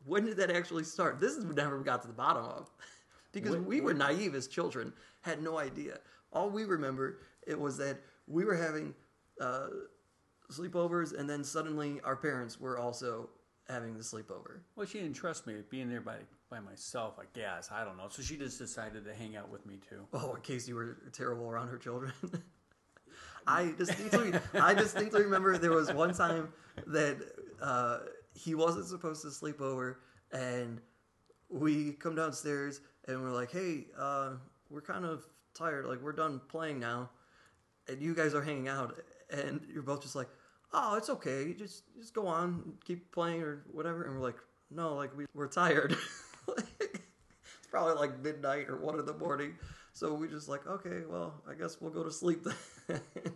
When 0.06 0.26
did 0.26 0.38
that 0.38 0.52
actually 0.52 0.84
start? 0.84 1.20
This 1.20 1.34
is 1.36 1.46
we 1.46 1.54
never 1.56 1.80
got 1.80 2.02
to 2.02 2.08
the 2.08 2.14
bottom 2.14 2.44
of. 2.46 2.70
because 3.32 3.52
When- 3.52 3.66
we 3.66 3.82
were 3.82 3.88
when- 3.88 3.98
naive 3.98 4.36
as 4.36 4.48
children, 4.48 4.94
had 5.22 5.42
no 5.42 5.58
idea. 5.58 6.00
All 6.34 6.50
we 6.50 6.66
remember 6.66 7.20
it 7.48 7.60
was 7.60 7.78
that 7.78 8.00
we 8.28 8.46
were 8.46 8.56
having 8.56 8.94
uh, 9.42 9.68
sleepovers, 10.52 11.18
and 11.18 11.30
then 11.30 11.44
suddenly 11.44 12.00
our 12.04 12.16
parents 12.16 12.60
were 12.60 12.78
also 12.78 13.30
having 13.70 13.96
the 13.96 14.04
sleepover. 14.04 14.60
Well, 14.76 14.86
she 14.86 15.00
didn't 15.00 15.16
trust 15.16 15.46
me 15.48 15.56
being 15.70 15.90
there 15.90 16.02
by 16.02 16.18
by 16.50 16.60
myself. 16.60 17.20
I 17.20 17.26
guess 17.34 17.70
I 17.72 17.84
don't 17.84 17.98
know. 17.98 18.08
So 18.10 18.22
she 18.22 18.38
just 18.38 18.58
decided 18.58 19.06
to 19.06 19.14
hang 19.14 19.36
out 19.36 19.50
with 19.50 19.66
me 19.66 19.80
too. 19.88 20.06
Oh, 20.14 20.34
in 20.34 20.42
case 20.42 20.68
you 20.68 20.76
were 20.76 20.98
terrible 21.14 21.50
around 21.50 21.70
her 21.70 21.78
children. 21.78 22.14
I 23.48 23.74
distinctly, 23.78 24.34
I 24.54 24.74
distinctly 24.74 25.24
remember 25.24 25.58
there 25.58 25.72
was 25.72 25.92
one 25.92 26.14
time 26.14 26.50
that 26.88 27.18
uh, 27.62 28.00
he 28.34 28.54
wasn't 28.54 28.86
supposed 28.86 29.22
to 29.24 29.32
sleep 29.32 29.62
over, 29.62 30.02
and 30.32 30.80
we 31.50 31.94
come 31.94 32.16
downstairs 32.16 32.82
and 33.08 33.22
we're 33.22 33.32
like, 33.32 33.52
"Hey, 33.52 33.88
uh, 33.98 34.34
we're 34.70 34.82
kind 34.82 35.06
of 35.06 35.26
tired. 35.54 35.86
Like 35.86 36.02
we're 36.02 36.12
done 36.12 36.42
playing 36.48 36.80
now, 36.80 37.10
and 37.88 38.02
you 38.02 38.14
guys 38.14 38.34
are 38.34 38.42
hanging 38.42 38.68
out." 38.68 39.00
And 39.32 39.62
you're 39.72 39.84
both 39.84 40.02
just 40.02 40.16
like, 40.16 40.28
"Oh, 40.72 40.96
it's 40.96 41.10
okay. 41.10 41.54
Just 41.54 41.84
just 41.98 42.14
go 42.14 42.28
on, 42.28 42.74
keep 42.86 43.12
playing 43.12 43.42
or 43.42 43.64
whatever." 43.72 44.04
And 44.04 44.16
we're 44.16 44.22
like, 44.26 44.38
"No, 44.70 44.96
like 44.96 45.16
we 45.16 45.26
we're 45.34 45.48
tired." 45.48 45.96
it's 46.48 47.68
probably 47.70 47.96
like 47.96 48.20
midnight 48.20 48.70
or 48.70 48.78
one 48.78 49.00
in 49.00 49.06
the 49.06 49.14
morning. 49.14 49.56
So 49.94 50.14
we 50.14 50.28
just 50.28 50.48
like, 50.48 50.66
okay, 50.66 51.02
well, 51.10 51.42
I 51.50 51.54
guess 51.54 51.82
we'll 51.82 51.92
go 51.92 52.04
to 52.04 52.12
sleep 52.12 52.46
then. 52.88 53.02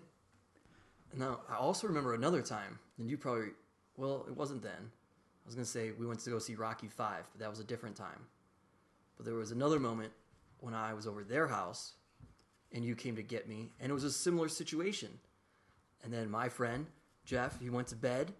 now, 1.17 1.41
I 1.49 1.55
also 1.55 1.87
remember 1.87 2.13
another 2.13 2.41
time, 2.41 2.79
and 2.97 3.09
you 3.09 3.17
probably, 3.17 3.49
well, 3.97 4.25
it 4.27 4.35
wasn't 4.35 4.61
then. 4.61 4.71
I 4.71 5.45
was 5.45 5.55
gonna 5.55 5.65
say 5.65 5.91
we 5.91 6.05
went 6.05 6.21
to 6.21 6.29
go 6.29 6.39
see 6.39 6.55
Rocky 6.55 6.87
Five, 6.87 7.27
but 7.31 7.41
that 7.41 7.49
was 7.49 7.59
a 7.59 7.65
different 7.65 7.95
time. 7.95 8.27
But 9.17 9.25
there 9.25 9.35
was 9.35 9.51
another 9.51 9.79
moment 9.79 10.13
when 10.59 10.73
I 10.73 10.93
was 10.93 11.05
over 11.05 11.23
their 11.23 11.47
house, 11.47 11.93
and 12.71 12.85
you 12.85 12.95
came 12.95 13.15
to 13.17 13.23
get 13.23 13.47
me, 13.47 13.71
and 13.81 13.89
it 13.89 13.93
was 13.93 14.05
a 14.05 14.11
similar 14.11 14.47
situation. 14.47 15.09
And 16.03 16.13
then 16.13 16.29
my 16.29 16.47
friend 16.47 16.85
Jeff, 17.25 17.59
he 17.59 17.69
went 17.69 17.87
to 17.87 17.95
bed, 17.95 18.33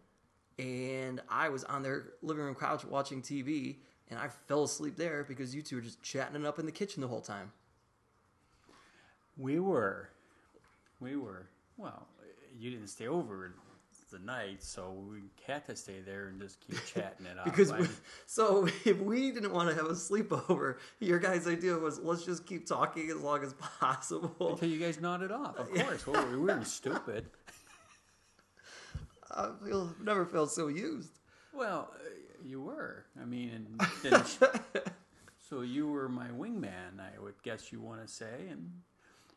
and 0.60 1.22
I 1.30 1.50
was 1.50 1.64
on 1.64 1.84
their 1.84 2.14
living 2.22 2.44
room 2.44 2.56
couch 2.56 2.86
watching 2.86 3.22
TV, 3.22 3.78
and 4.10 4.20
I 4.20 4.28
fell 4.48 4.64
asleep 4.64 4.98
there 4.98 5.24
because 5.24 5.56
you 5.56 5.62
two 5.62 5.78
were 5.78 5.82
just 5.82 6.02
chatting 6.02 6.36
it 6.36 6.46
up 6.46 6.60
in 6.60 6.66
the 6.66 6.72
kitchen 6.72 7.02
the 7.02 7.08
whole 7.08 7.22
time. 7.22 7.52
We 9.38 9.60
were. 9.60 10.10
We 11.00 11.16
were. 11.16 11.48
Well, 11.78 12.08
you 12.60 12.70
didn't 12.70 12.88
stay 12.88 13.08
over 13.08 13.56
the 14.12 14.20
night, 14.20 14.64
so 14.64 14.96
we 15.10 15.22
had 15.46 15.66
to 15.66 15.76
stay 15.76 16.00
there 16.06 16.28
and 16.28 16.40
just 16.40 16.60
keep 16.60 16.78
chatting 16.94 17.26
it 17.26 17.38
out. 17.38 17.46
Because 17.46 17.74
we, 17.74 17.88
so 18.28 18.68
if 18.86 19.00
we 19.00 19.32
didn't 19.32 19.52
want 19.52 19.70
to 19.70 19.76
have 19.76 19.86
a 19.86 19.94
sleepover, 19.94 20.78
your 21.00 21.20
guys' 21.20 21.48
idea 21.48 21.76
was 21.76 22.00
let's 22.00 22.24
just 22.24 22.46
keep 22.46 22.68
talking 22.68 23.10
as 23.10 23.18
long 23.18 23.44
as 23.44 23.54
possible. 23.54 24.36
until 24.52 24.70
you 24.70 24.80
guys 24.80 25.02
nodded 25.02 25.32
off, 25.32 25.58
of 25.58 25.72
course. 25.74 26.06
Well, 26.06 26.26
we 26.28 26.38
weren't 26.38 26.68
stupid. 26.68 27.26
I 29.34 29.50
feel 29.66 29.94
never 30.02 30.26
felt 30.26 30.52
so 30.52 30.68
used. 30.68 31.20
Well, 31.54 31.92
uh, 31.96 32.10
you 32.44 32.62
were. 32.62 33.06
I 33.22 33.26
mean, 33.26 33.78
then 34.02 34.24
so 35.50 35.62
you 35.62 35.88
were 35.88 36.10
my 36.10 36.28
wingman. 36.28 37.00
I 37.00 37.20
would 37.20 37.42
guess 37.44 37.72
you 37.72 37.80
want 37.82 38.02
to 38.02 38.08
say, 38.08 38.48
and 38.50 38.72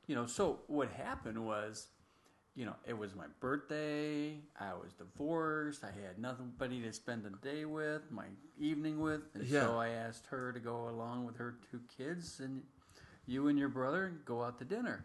you 0.06 0.14
know. 0.14 0.26
So 0.26 0.60
what 0.66 0.90
happened 0.90 1.44
was, 1.44 1.88
you 2.54 2.64
know, 2.64 2.74
it 2.86 2.96
was 2.96 3.14
my 3.14 3.26
birthday. 3.40 4.38
I 4.58 4.72
was 4.74 4.92
divorced. 4.94 5.84
I 5.84 5.88
had 6.06 6.18
nobody 6.18 6.80
to 6.82 6.92
spend 6.92 7.24
the 7.24 7.30
day 7.46 7.64
with, 7.64 8.10
my 8.10 8.26
evening 8.58 9.00
with, 9.00 9.22
and 9.34 9.46
Yeah. 9.46 9.60
so 9.62 9.76
I 9.78 9.88
asked 9.90 10.26
her 10.28 10.52
to 10.52 10.60
go 10.60 10.88
along 10.88 11.26
with 11.26 11.36
her 11.36 11.56
two 11.70 11.80
kids, 11.96 12.40
and 12.40 12.62
you 13.26 13.48
and 13.48 13.58
your 13.58 13.68
brother 13.68 14.12
go 14.24 14.42
out 14.42 14.58
to 14.58 14.64
dinner. 14.64 15.04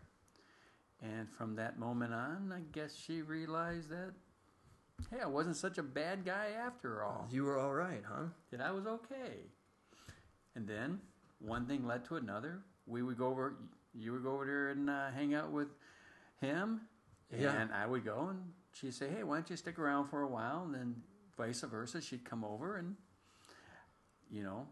And 1.02 1.28
from 1.30 1.56
that 1.56 1.80
moment 1.80 2.14
on, 2.14 2.54
I 2.56 2.62
guess 2.72 2.96
she 2.96 3.22
realized 3.24 3.90
that, 3.90 4.12
hey, 5.10 5.20
I 5.24 5.28
wasn't 5.28 5.56
such 5.56 5.78
a 5.78 5.84
bad 5.84 6.26
guy 6.26 6.50
after 6.66 7.04
all 7.04 7.28
You 7.32 7.44
were 7.44 7.58
all 7.60 7.74
right, 7.74 8.04
huh? 8.08 8.26
that 8.52 8.62
I 8.62 8.72
was 8.72 8.86
okay. 8.86 9.50
And 10.56 10.68
then 10.68 11.00
one 11.40 11.66
thing 11.66 11.86
led 11.86 12.06
to 12.06 12.18
another. 12.18 12.60
We 12.86 13.02
would 13.04 13.18
go 13.18 13.28
over, 13.28 13.56
you 13.94 14.12
would 14.14 14.24
go 14.24 14.34
over 14.34 14.46
there 14.46 14.70
and 14.70 14.90
uh, 14.90 15.12
hang 15.12 15.34
out 15.34 15.52
with 15.52 15.70
him, 16.40 16.82
yeah. 17.36 17.54
and 17.54 17.72
I 17.72 17.86
would 17.86 18.04
go, 18.04 18.28
and 18.32 18.40
she'd 18.74 18.94
say, 18.94 19.10
"Hey, 19.10 19.24
why 19.24 19.36
don't 19.36 19.50
you 19.50 19.56
stick 19.56 19.80
around 19.80 20.08
for 20.08 20.24
a 20.24 20.28
while?" 20.28 20.64
And 20.66 20.74
then 20.74 20.96
vice 21.38 21.62
versa, 21.62 22.02
she'd 22.02 22.26
come 22.26 22.44
over, 22.44 22.78
and 22.78 22.96
you 24.30 24.44
know, 24.44 24.68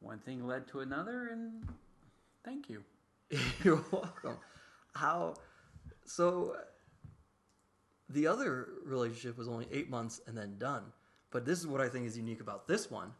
one 0.00 0.18
thing 0.20 0.46
led 0.46 0.66
to 0.68 0.80
another, 0.80 1.28
and 1.28 1.64
thank 2.44 2.68
you. 2.68 2.84
You're 3.64 3.84
welcome. 3.90 4.36
How? 4.94 5.34
So, 6.06 6.56
the 8.08 8.26
other 8.26 8.68
relationship 8.84 9.38
was 9.38 9.48
only 9.48 9.66
eight 9.72 9.88
months 9.88 10.20
and 10.26 10.36
then 10.36 10.56
done. 10.58 10.84
But 11.30 11.44
this 11.44 11.58
is 11.58 11.66
what 11.66 11.80
I 11.80 11.88
think 11.88 12.06
is 12.06 12.16
unique 12.16 12.40
about 12.40 12.68
this 12.68 12.90
one. 12.90 13.12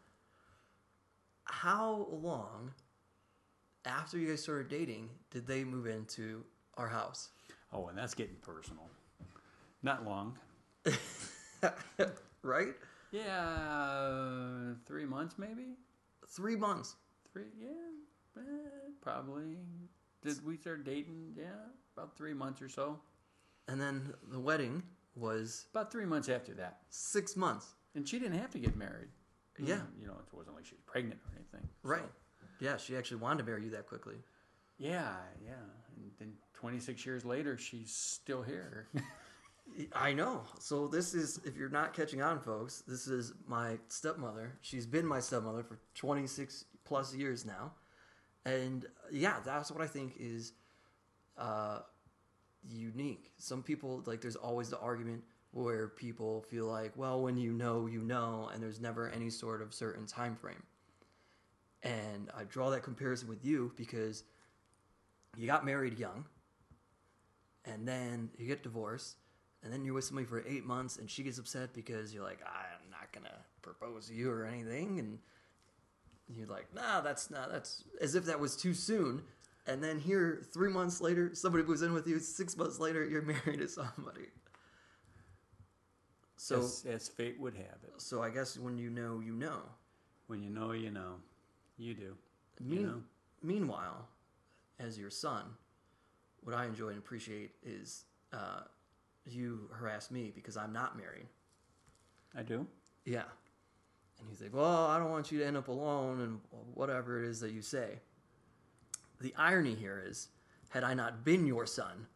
How 1.45 2.07
long 2.11 2.71
after 3.85 4.17
you 4.17 4.29
guys 4.29 4.41
started 4.41 4.69
dating 4.69 5.09
did 5.31 5.45
they 5.45 5.63
move 5.63 5.85
into 5.85 6.43
our 6.75 6.87
house? 6.87 7.29
Oh, 7.73 7.87
and 7.87 7.97
that's 7.97 8.13
getting 8.13 8.35
personal. 8.41 8.89
Not 9.83 10.05
long. 10.05 10.37
right? 12.41 12.73
Yeah, 13.11 14.73
three 14.85 15.05
months 15.05 15.35
maybe. 15.37 15.75
Three 16.27 16.55
months. 16.55 16.95
Three, 17.31 17.43
yeah, 17.59 17.69
eh, 18.37 18.41
probably. 19.01 19.57
Did 20.23 20.43
we 20.45 20.57
start 20.57 20.85
dating? 20.85 21.33
Yeah, 21.37 21.45
about 21.95 22.15
three 22.17 22.33
months 22.33 22.61
or 22.61 22.69
so. 22.69 22.99
And 23.67 23.79
then 23.81 24.13
the 24.31 24.39
wedding 24.39 24.83
was 25.15 25.65
About 25.71 25.91
three 25.91 26.05
months 26.05 26.29
after 26.29 26.53
that, 26.55 26.79
six 26.89 27.35
months. 27.35 27.73
and 27.95 28.07
she 28.07 28.19
didn't 28.19 28.37
have 28.39 28.51
to 28.51 28.59
get 28.59 28.75
married. 28.75 29.07
Yeah. 29.57 29.75
Mm, 29.75 30.01
you 30.01 30.07
know, 30.07 30.13
it 30.13 30.35
wasn't 30.35 30.55
like 30.55 30.65
she 30.65 30.75
was 30.75 30.83
pregnant 30.85 31.19
or 31.25 31.35
anything. 31.35 31.69
so- 31.81 31.89
Right. 31.89 32.11
Yeah, 32.59 32.77
she 32.77 32.95
actually 32.97 33.17
wanted 33.17 33.39
to 33.39 33.49
marry 33.49 33.63
you 33.63 33.69
that 33.71 33.87
quickly. 33.87 34.15
Yeah, 34.77 35.15
yeah. 35.43 35.53
And 35.95 36.11
then 36.19 36.33
26 36.53 37.05
years 37.05 37.23
later, 37.25 37.57
she's 37.57 37.91
still 37.93 38.41
here. 38.43 38.87
I 39.93 40.13
know. 40.13 40.43
So 40.59 40.87
this 40.87 41.13
is, 41.13 41.39
if 41.45 41.55
you're 41.57 41.69
not 41.69 41.93
catching 41.93 42.21
on, 42.21 42.39
folks, 42.39 42.83
this 42.87 43.07
is 43.07 43.33
my 43.47 43.77
stepmother. 43.87 44.53
She's 44.61 44.85
been 44.85 45.05
my 45.05 45.19
stepmother 45.19 45.63
for 45.63 45.79
26 45.95 46.65
plus 46.85 47.13
years 47.15 47.45
now, 47.45 47.73
and 48.45 48.85
yeah, 49.11 49.37
that's 49.43 49.71
what 49.71 49.81
I 49.81 49.87
think 49.87 50.15
is 50.19 50.53
uh, 51.37 51.79
unique. 52.69 53.31
Some 53.37 53.63
people 53.63 54.03
like 54.05 54.21
there's 54.21 54.35
always 54.35 54.69
the 54.69 54.79
argument 54.79 55.23
where 55.51 55.87
people 55.87 56.41
feel 56.41 56.65
like, 56.65 56.91
well, 56.97 57.21
when 57.21 57.37
you 57.37 57.53
know, 57.53 57.85
you 57.85 58.01
know, 58.01 58.49
and 58.53 58.61
there's 58.61 58.81
never 58.81 59.09
any 59.09 59.29
sort 59.29 59.61
of 59.61 59.73
certain 59.73 60.05
time 60.05 60.35
frame. 60.35 60.63
And 61.81 62.29
I 62.37 62.43
draw 62.43 62.71
that 62.71 62.83
comparison 62.83 63.29
with 63.29 63.45
you 63.45 63.71
because 63.77 64.23
you 65.37 65.47
got 65.47 65.65
married 65.65 65.97
young, 65.97 66.25
and 67.63 67.87
then 67.87 68.29
you 68.37 68.47
get 68.47 68.63
divorced, 68.63 69.15
and 69.63 69.71
then 69.71 69.85
you're 69.85 69.93
with 69.93 70.03
somebody 70.03 70.27
for 70.27 70.43
eight 70.45 70.65
months, 70.65 70.97
and 70.97 71.09
she 71.09 71.23
gets 71.23 71.37
upset 71.37 71.73
because 71.73 72.13
you're 72.13 72.23
like, 72.23 72.39
I'm 72.45 72.89
not 72.91 73.11
gonna 73.13 73.37
propose 73.61 74.07
to 74.07 74.13
you 74.13 74.31
or 74.31 74.45
anything, 74.45 74.99
and 74.99 75.19
you're 76.27 76.47
like, 76.47 76.73
Nah, 76.73 77.01
that's 77.01 77.29
not. 77.29 77.51
That's 77.51 77.83
as 78.01 78.15
if 78.15 78.25
that 78.25 78.39
was 78.39 78.55
too 78.55 78.73
soon. 78.73 79.23
And 79.67 79.83
then 79.83 79.99
here, 79.99 80.43
three 80.53 80.69
months 80.69 81.01
later, 81.01 81.31
somebody 81.33 81.63
moves 81.63 81.81
in 81.81 81.93
with 81.93 82.07
you. 82.07 82.19
Six 82.19 82.55
months 82.55 82.79
later, 82.79 83.03
you're 83.05 83.21
married 83.45 83.59
to 83.59 83.67
somebody. 83.67 84.27
So, 86.37 86.59
as, 86.59 86.85
as 86.87 87.07
fate 87.09 87.39
would 87.39 87.55
have 87.55 87.79
it. 87.83 87.93
so 87.97 88.21
I 88.21 88.29
guess 88.29 88.57
when 88.57 88.77
you 88.77 88.89
know, 88.89 89.21
you 89.25 89.33
know. 89.33 89.61
When 90.27 90.43
you 90.43 90.49
know, 90.49 90.71
you 90.73 90.91
know. 90.91 91.15
You 91.77 91.93
do. 91.93 92.15
Mean, 92.63 92.79
You 92.79 92.87
know? 92.87 93.03
Meanwhile, 93.41 94.07
as 94.79 94.97
your 94.97 95.09
son, 95.09 95.43
what 96.43 96.55
I 96.55 96.65
enjoy 96.65 96.89
and 96.89 96.97
appreciate 96.97 97.51
is 97.63 98.05
uh, 98.33 98.61
you 99.25 99.69
harass 99.73 100.11
me 100.11 100.31
because 100.33 100.57
I'm 100.57 100.73
not 100.73 100.97
married. 100.97 101.25
I 102.37 102.43
do. 102.43 102.65
Yeah. 103.05 103.23
And 104.19 104.29
he's 104.29 104.41
like, 104.41 104.53
Well, 104.53 104.85
I 104.85 104.97
don't 104.99 105.11
want 105.11 105.31
you 105.31 105.39
to 105.39 105.45
end 105.45 105.57
up 105.57 105.67
alone 105.67 106.21
and 106.21 106.39
whatever 106.73 107.23
it 107.23 107.27
is 107.27 107.39
that 107.41 107.51
you 107.51 107.61
say. 107.61 107.99
The 109.21 109.33
irony 109.37 109.75
here 109.75 110.03
is, 110.05 110.29
had 110.69 110.83
I 110.83 110.93
not 110.93 111.23
been 111.23 111.45
your 111.45 111.65
son, 111.65 112.07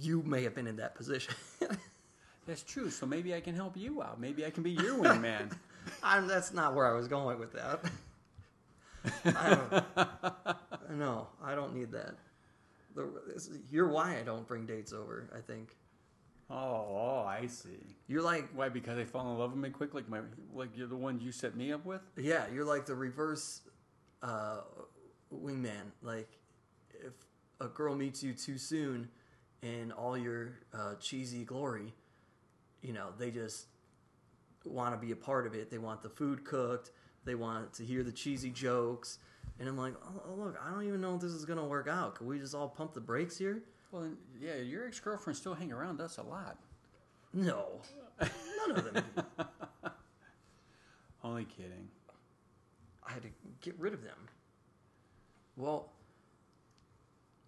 you 0.00 0.22
may 0.22 0.42
have 0.44 0.54
been 0.54 0.66
in 0.66 0.76
that 0.76 0.94
position. 0.94 1.34
That's 2.46 2.62
true. 2.62 2.90
So 2.90 3.06
maybe 3.06 3.34
I 3.34 3.40
can 3.40 3.54
help 3.54 3.76
you 3.76 4.02
out. 4.02 4.20
Maybe 4.20 4.44
I 4.44 4.50
can 4.50 4.62
be 4.62 4.70
your 4.72 4.96
wingman. 4.96 5.52
I'm, 6.02 6.26
that's 6.26 6.52
not 6.52 6.74
where 6.74 6.86
I 6.86 6.92
was 6.92 7.08
going 7.08 7.38
with 7.38 7.52
that. 7.54 7.80
I 9.24 10.54
no, 10.90 11.28
I 11.42 11.54
don't 11.54 11.74
need 11.74 11.92
that. 11.92 12.14
The, 12.94 13.08
this, 13.32 13.48
you're 13.70 13.88
why 13.88 14.18
I 14.18 14.22
don't 14.22 14.46
bring 14.46 14.66
dates 14.66 14.92
over, 14.92 15.30
I 15.34 15.40
think. 15.40 15.76
oh, 16.50 16.56
oh, 16.56 17.24
I 17.26 17.46
see. 17.46 17.96
You're 18.06 18.22
like, 18.22 18.48
Why? 18.54 18.68
Because 18.68 18.98
I 18.98 19.04
fall 19.04 19.30
in 19.32 19.38
love 19.38 19.52
with 19.52 19.60
me 19.60 19.70
quick, 19.70 19.94
like 19.94 20.08
my, 20.08 20.20
like 20.52 20.76
you're 20.76 20.88
the 20.88 20.96
one 20.96 21.20
you 21.20 21.32
set 21.32 21.56
me 21.56 21.72
up 21.72 21.84
with. 21.86 22.02
yeah, 22.16 22.44
you're 22.52 22.64
like 22.66 22.84
the 22.86 22.94
reverse 22.94 23.60
uh, 24.22 24.60
wingman. 25.34 25.92
Like, 26.02 26.28
if 26.90 27.12
a 27.60 27.68
girl 27.68 27.94
meets 27.94 28.22
you 28.22 28.32
too 28.32 28.58
soon 28.58 29.08
in 29.62 29.92
all 29.92 30.16
your 30.16 30.58
uh, 30.72 30.94
cheesy 31.00 31.44
glory, 31.44 31.94
you 32.82 32.92
know, 32.92 33.08
they 33.18 33.30
just 33.30 33.66
want 34.64 34.98
to 34.98 35.04
be 35.04 35.12
a 35.12 35.16
part 35.16 35.46
of 35.46 35.54
it. 35.54 35.70
They 35.70 35.78
want 35.78 36.02
the 36.02 36.08
food 36.08 36.44
cooked. 36.44 36.90
They 37.24 37.34
want 37.34 37.72
to 37.74 37.84
hear 37.84 38.02
the 38.02 38.12
cheesy 38.12 38.50
jokes. 38.50 39.18
And 39.58 39.68
I'm 39.68 39.76
like, 39.76 39.94
oh, 40.04 40.22
oh, 40.28 40.34
look, 40.34 40.60
I 40.64 40.70
don't 40.70 40.86
even 40.86 41.00
know 41.00 41.16
if 41.16 41.20
this 41.20 41.32
is 41.32 41.44
going 41.44 41.58
to 41.58 41.64
work 41.64 41.88
out. 41.88 42.14
Can 42.14 42.26
we 42.26 42.38
just 42.38 42.54
all 42.54 42.68
pump 42.68 42.94
the 42.94 43.00
brakes 43.00 43.36
here? 43.36 43.62
Well, 43.90 44.02
then, 44.02 44.16
yeah, 44.40 44.56
your 44.56 44.86
ex 44.86 45.00
girlfriend 45.00 45.36
still 45.36 45.54
hang 45.54 45.72
around 45.72 46.00
us 46.00 46.18
a 46.18 46.22
lot. 46.22 46.58
No. 47.32 47.80
None 48.20 48.76
of 48.76 48.92
them. 48.92 49.04
Only 51.24 51.44
kidding. 51.44 51.88
I 53.06 53.12
had 53.12 53.22
to 53.22 53.28
get 53.60 53.78
rid 53.78 53.94
of 53.94 54.02
them. 54.02 54.28
Well, 55.58 55.90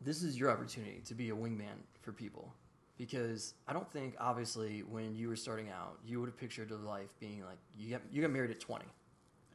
this 0.00 0.22
is 0.24 0.38
your 0.38 0.50
opportunity 0.50 1.00
to 1.06 1.14
be 1.14 1.30
a 1.30 1.34
wingman 1.34 1.78
for 2.02 2.12
people. 2.12 2.52
Because 2.98 3.54
I 3.66 3.72
don't 3.72 3.90
think, 3.90 4.14
obviously, 4.20 4.80
when 4.80 5.14
you 5.14 5.28
were 5.28 5.36
starting 5.36 5.70
out, 5.70 5.98
you 6.04 6.20
would 6.20 6.26
have 6.26 6.36
pictured 6.36 6.68
your 6.68 6.80
life 6.80 7.14
being 7.18 7.42
like 7.46 7.56
you 7.78 7.90
got 7.92 8.02
you 8.12 8.20
got 8.20 8.30
married 8.30 8.50
at 8.50 8.60
twenty. 8.60 8.84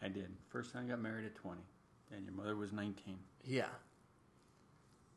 I 0.02 0.08
did. 0.08 0.30
First 0.50 0.74
time 0.74 0.86
I 0.86 0.90
got 0.90 1.00
married 1.00 1.26
at 1.26 1.36
20, 1.36 1.60
and 2.12 2.26
your 2.26 2.34
mother 2.34 2.56
was 2.56 2.72
19. 2.74 3.18
Yeah. 3.44 3.66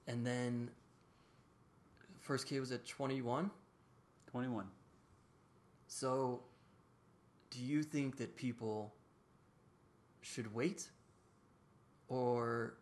And 0.06 0.24
then 0.26 0.70
first 2.20 2.46
kid 2.46 2.60
was 2.60 2.72
at 2.72 2.86
twenty 2.86 3.22
one. 3.22 3.50
21. 4.30 4.66
So, 5.86 6.42
do 7.50 7.60
you 7.60 7.82
think 7.82 8.18
that 8.18 8.36
people 8.36 8.92
should 10.20 10.54
wait? 10.54 10.88
Or 12.08 12.74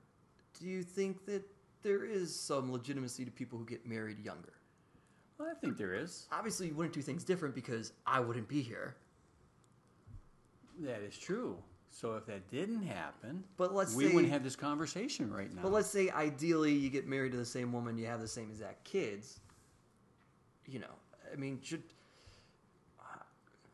do 0.59 0.67
you 0.67 0.83
think 0.83 1.25
that 1.27 1.43
there 1.83 2.05
is 2.05 2.35
some 2.35 2.73
legitimacy 2.73 3.25
to 3.25 3.31
people 3.31 3.59
who 3.59 3.65
get 3.65 3.87
married 3.87 4.19
younger? 4.19 4.53
Well, 5.39 5.49
I 5.51 5.55
think 5.55 5.77
there 5.77 5.95
is. 5.95 6.27
Obviously, 6.33 6.69
you 6.69 6.75
wouldn't 6.75 6.95
do 6.95 7.03
things 7.03 7.23
different 7.25 7.55
because 7.55 7.93
I 8.07 8.21
wouldn't 8.21 8.49
be 8.49 8.63
here. 8.63 8.97
That 10.81 11.03
is 11.03 11.17
true. 11.17 11.57
So 11.91 12.15
if 12.17 12.27
that 12.27 12.49
didn't 12.51 12.83
happen, 12.83 13.43
But 13.57 13.75
let's 13.75 13.95
we 13.95 14.09
say- 14.09 14.15
wouldn't 14.15 14.33
have 14.33 14.45
this 14.45 14.57
conversation 14.57 15.33
right 15.33 15.53
now. 15.55 15.63
But 15.63 15.73
let's 15.73 15.89
say 15.89 16.11
ideally 16.11 16.73
you 16.73 16.91
get 16.91 17.07
married 17.07 17.33
to 17.33 17.39
the 17.39 17.45
same 17.45 17.73
woman, 17.73 17.97
you 17.97 18.07
have 18.07 18.21
the 18.21 18.29
same 18.29 18.51
exact 18.51 18.85
kids. 18.85 19.41
You 20.67 20.81
know, 20.81 20.95
I 21.33 21.37
mean, 21.37 21.61
should 21.63 21.83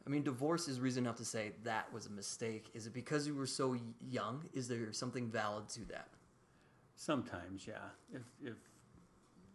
I 0.04 0.10
mean 0.10 0.24
divorce 0.24 0.66
is 0.66 0.80
reason 0.80 1.04
enough 1.04 1.16
to 1.16 1.24
say 1.24 1.52
that 1.62 1.92
was 1.92 2.06
a 2.06 2.10
mistake? 2.10 2.70
Is 2.74 2.86
it 2.86 2.92
because 2.92 3.26
you 3.26 3.34
were 3.36 3.46
so 3.46 3.76
young? 4.10 4.44
Is 4.52 4.66
there 4.68 4.92
something 4.92 5.28
valid 5.30 5.68
to 5.70 5.84
that? 5.86 6.08
Sometimes, 7.02 7.66
yeah. 7.66 7.82
If 8.14 8.22
if 8.40 8.54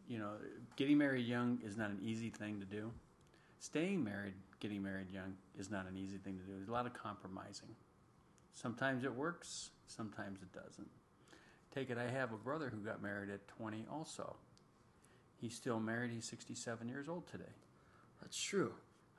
you 0.09 0.19
know, 0.19 0.31
getting 0.75 0.97
married 0.97 1.25
young 1.25 1.59
is 1.63 1.77
not 1.77 1.91
an 1.91 1.99
easy 2.03 2.29
thing 2.29 2.59
to 2.59 2.65
do. 2.65 2.91
Staying 3.59 4.03
married, 4.03 4.33
getting 4.59 4.83
married 4.83 5.09
young 5.09 5.33
is 5.57 5.71
not 5.71 5.87
an 5.87 5.95
easy 5.95 6.17
thing 6.17 6.37
to 6.39 6.43
do. 6.43 6.51
There's 6.57 6.67
a 6.67 6.73
lot 6.73 6.85
of 6.85 6.93
compromising. 6.93 7.69
Sometimes 8.53 9.05
it 9.05 9.15
works, 9.15 9.69
sometimes 9.87 10.41
it 10.41 10.51
doesn't. 10.51 10.89
Take 11.73 11.89
it, 11.89 11.97
I 11.97 12.09
have 12.09 12.33
a 12.33 12.37
brother 12.37 12.69
who 12.69 12.79
got 12.81 13.01
married 13.01 13.29
at 13.29 13.47
20 13.47 13.85
also. 13.89 14.35
He's 15.39 15.55
still 15.55 15.79
married, 15.79 16.11
he's 16.11 16.27
67 16.27 16.89
years 16.89 17.07
old 17.07 17.27
today. 17.31 17.55
That's 18.21 18.37
true. 18.41 18.73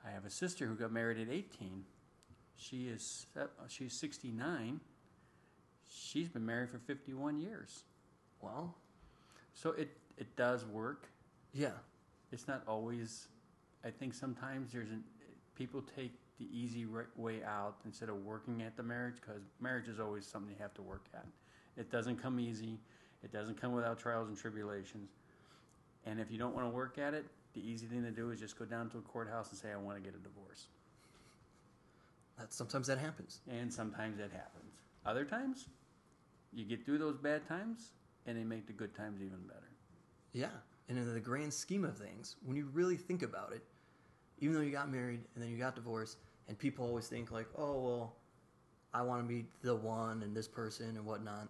I 0.05 0.11
have 0.11 0.25
a 0.25 0.29
sister 0.29 0.67
who 0.67 0.75
got 0.75 0.91
married 0.91 1.17
at 1.19 1.33
18. 1.33 1.83
She 2.55 2.89
is 2.89 3.25
she's 3.69 3.93
69. 3.93 4.81
She's 5.87 6.29
been 6.29 6.45
married 6.45 6.69
for 6.69 6.77
51 6.77 7.39
years. 7.39 7.85
Well, 8.41 8.75
So 9.53 9.71
it 9.71 9.89
it 10.17 10.35
does 10.35 10.65
work. 10.65 11.07
yeah. 11.53 11.71
It's 12.31 12.47
not 12.47 12.63
always. 12.67 13.27
I 13.83 13.89
think 13.89 14.13
sometimes 14.13 14.71
there's 14.71 14.89
an 14.89 15.03
people 15.55 15.81
take 15.95 16.13
the 16.37 16.47
easy 16.57 16.85
way 17.17 17.43
out 17.43 17.75
instead 17.85 18.07
of 18.09 18.23
working 18.23 18.61
at 18.61 18.77
the 18.77 18.83
marriage 18.83 19.15
because 19.19 19.41
marriage 19.59 19.87
is 19.89 19.99
always 19.99 20.25
something 20.25 20.51
you 20.51 20.61
have 20.61 20.73
to 20.75 20.81
work 20.81 21.05
at. 21.13 21.25
It 21.75 21.91
doesn't 21.91 22.21
come 22.21 22.39
easy. 22.39 22.79
It 23.23 23.31
doesn't 23.33 23.59
come 23.59 23.73
without 23.73 23.99
trials 23.99 24.29
and 24.29 24.37
tribulations. 24.37 25.09
And 26.05 26.19
if 26.19 26.31
you 26.31 26.37
don't 26.37 26.53
want 26.55 26.65
to 26.65 26.69
work 26.69 26.97
at 26.97 27.13
it, 27.13 27.25
the 27.53 27.59
easy 27.67 27.87
thing 27.87 28.03
to 28.03 28.11
do 28.11 28.31
is 28.31 28.39
just 28.39 28.57
go 28.57 28.63
down 28.65 28.89
to 28.91 28.99
a 28.99 29.01
courthouse 29.01 29.49
and 29.49 29.57
say, 29.59 29.71
"I 29.73 29.77
want 29.77 29.97
to 29.97 30.03
get 30.03 30.15
a 30.15 30.23
divorce." 30.23 30.67
That 32.37 32.53
sometimes 32.53 32.87
that 32.87 32.97
happens. 32.99 33.41
And 33.49 33.73
sometimes 33.73 34.17
that 34.17 34.31
happens. 34.31 34.71
Other 35.05 35.25
times, 35.25 35.67
you 36.53 36.63
get 36.65 36.85
through 36.85 36.99
those 36.99 37.17
bad 37.17 37.45
times, 37.47 37.91
and 38.25 38.37
they 38.37 38.43
make 38.43 38.67
the 38.67 38.73
good 38.73 38.93
times 38.93 39.21
even 39.21 39.39
better. 39.47 39.69
Yeah. 40.33 40.49
And 40.87 40.97
in 40.97 41.13
the 41.13 41.19
grand 41.19 41.53
scheme 41.53 41.83
of 41.83 41.97
things, 41.97 42.35
when 42.43 42.57
you 42.57 42.69
really 42.73 42.97
think 42.97 43.23
about 43.23 43.53
it, 43.53 43.63
even 44.39 44.55
though 44.55 44.61
you 44.61 44.71
got 44.71 44.89
married 44.89 45.21
and 45.35 45.43
then 45.43 45.51
you 45.51 45.57
got 45.57 45.75
divorced, 45.75 46.17
and 46.47 46.57
people 46.57 46.85
always 46.85 47.07
think 47.07 47.31
like, 47.31 47.47
oh 47.57 47.79
well, 47.79 48.15
I 48.93 49.03
want 49.03 49.21
to 49.21 49.27
be 49.27 49.45
the 49.61 49.75
one 49.75 50.23
and 50.23 50.35
this 50.35 50.47
person 50.47 50.97
and 50.97 51.05
whatnot. 51.05 51.47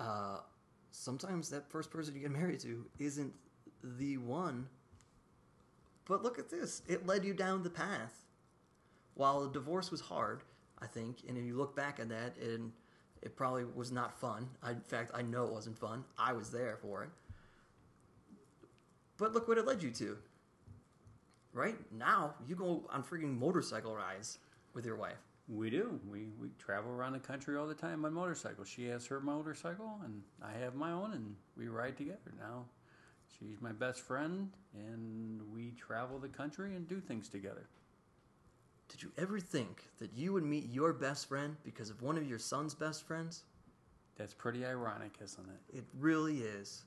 Uh, 0.00 0.38
sometimes 0.90 1.48
that 1.50 1.70
first 1.70 1.90
person 1.90 2.14
you 2.14 2.20
get 2.20 2.30
married 2.32 2.60
to 2.60 2.84
isn't 2.98 3.32
the 3.82 4.16
one. 4.18 4.66
But 6.06 6.22
look 6.22 6.38
at 6.38 6.50
this; 6.50 6.82
it 6.88 7.06
led 7.06 7.24
you 7.24 7.32
down 7.32 7.62
the 7.62 7.70
path. 7.70 8.24
While 9.14 9.42
the 9.42 9.52
divorce 9.52 9.90
was 9.92 10.00
hard, 10.00 10.42
I 10.80 10.86
think, 10.86 11.18
and 11.28 11.38
if 11.38 11.44
you 11.44 11.56
look 11.56 11.76
back 11.76 12.00
at 12.00 12.08
that, 12.08 12.36
and 12.36 12.72
it 13.24 13.36
probably 13.36 13.64
was 13.64 13.90
not 13.90 14.18
fun. 14.20 14.48
I, 14.62 14.72
in 14.72 14.80
fact, 14.80 15.10
I 15.14 15.22
know 15.22 15.44
it 15.44 15.52
wasn't 15.52 15.78
fun. 15.78 16.04
I 16.18 16.32
was 16.34 16.50
there 16.50 16.76
for 16.80 17.02
it. 17.02 17.08
But 19.16 19.32
look 19.32 19.48
what 19.48 19.58
it 19.58 19.66
led 19.66 19.82
you 19.82 19.90
to. 19.92 20.18
Right 21.52 21.76
now, 21.92 22.34
you 22.46 22.54
go 22.54 22.84
on 22.90 23.02
freaking 23.02 23.38
motorcycle 23.38 23.94
rides 23.94 24.38
with 24.74 24.84
your 24.84 24.96
wife. 24.96 25.18
We 25.48 25.70
do. 25.70 26.00
We 26.10 26.28
we 26.40 26.48
travel 26.58 26.90
around 26.90 27.12
the 27.12 27.18
country 27.18 27.56
all 27.56 27.66
the 27.66 27.74
time 27.74 28.04
on 28.04 28.12
motorcycles. 28.12 28.68
She 28.68 28.86
has 28.86 29.06
her 29.06 29.20
motorcycle, 29.20 30.00
and 30.04 30.22
I 30.42 30.52
have 30.58 30.74
my 30.74 30.90
own, 30.90 31.12
and 31.12 31.36
we 31.56 31.68
ride 31.68 31.96
together. 31.96 32.32
Now, 32.38 32.64
she's 33.38 33.60
my 33.60 33.72
best 33.72 34.00
friend, 34.00 34.50
and 34.74 35.40
we 35.52 35.72
travel 35.72 36.18
the 36.18 36.28
country 36.28 36.74
and 36.74 36.88
do 36.88 36.98
things 36.98 37.28
together. 37.28 37.68
Did 38.88 39.02
you 39.02 39.12
ever 39.18 39.40
think 39.40 39.84
that 39.98 40.12
you 40.14 40.32
would 40.32 40.44
meet 40.44 40.70
your 40.70 40.92
best 40.92 41.28
friend 41.28 41.56
because 41.64 41.90
of 41.90 42.02
one 42.02 42.16
of 42.16 42.28
your 42.28 42.38
son's 42.38 42.74
best 42.74 43.06
friends? 43.06 43.42
That's 44.16 44.34
pretty 44.34 44.64
ironic, 44.64 45.12
isn't 45.22 45.46
it? 45.48 45.78
It 45.78 45.84
really 45.98 46.38
is. 46.38 46.84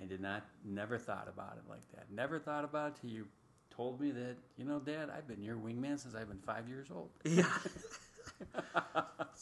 I 0.00 0.06
did 0.06 0.20
not, 0.20 0.44
never 0.64 0.96
thought 0.98 1.28
about 1.28 1.58
it 1.58 1.68
like 1.68 1.86
that. 1.94 2.10
Never 2.10 2.38
thought 2.38 2.64
about 2.64 2.88
it 2.92 3.00
till 3.00 3.10
you 3.10 3.26
told 3.70 4.00
me 4.00 4.10
that, 4.12 4.36
you 4.56 4.64
know, 4.64 4.78
Dad, 4.78 5.10
I've 5.10 5.28
been 5.28 5.42
your 5.42 5.56
wingman 5.56 5.98
since 5.98 6.14
I've 6.14 6.28
been 6.28 6.38
five 6.38 6.68
years 6.68 6.88
old. 6.94 7.10
Yeah. 7.24 7.44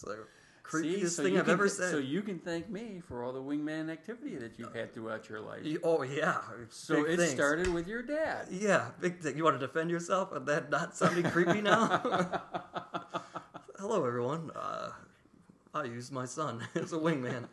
the 0.03 0.27
creepiest? 0.71 1.11
So 1.11 1.23
thing 1.25 1.33
you 1.35 1.39
I've 1.41 1.45
can 1.47 1.53
ever 1.55 1.69
said. 1.69 1.91
So 1.91 1.99
you 1.99 2.23
can 2.23 2.39
thank 2.39 2.69
me 2.71 3.01
for 3.07 3.23
all 3.25 3.33
the 3.33 3.43
wingman 3.43 3.91
activity 3.91 4.37
that 4.37 4.59
you've 4.59 4.75
had 4.75 4.93
throughout 4.95 5.29
your 5.29 5.41
life. 5.41 5.65
You- 5.65 5.81
oh 5.83 6.03
yeah. 6.03 6.39
So 6.69 7.03
Big 7.05 7.15
it 7.15 7.17
things. 7.19 7.33
started 7.33 7.69
with 7.69 7.87
your 7.89 8.03
dad. 8.03 8.47
Yeah, 8.51 8.91
big 9.01 9.21
thing. 9.21 9.37
You 9.37 9.45
want 9.45 9.59
to 9.61 9.67
defend 9.67 9.91
yourself 9.91 10.33
and 10.33 10.47
that 10.47 10.71
not 10.71 10.97
sounding 10.97 11.25
creepy 11.31 11.61
now? 11.61 11.99
Hello, 13.79 14.05
everyone. 14.07 14.51
Uh, 14.55 14.91
I 15.75 15.85
use 15.85 16.11
my 16.13 16.25
son 16.27 16.67
as 16.75 16.93
a 16.93 16.97
wingman. 16.99 17.49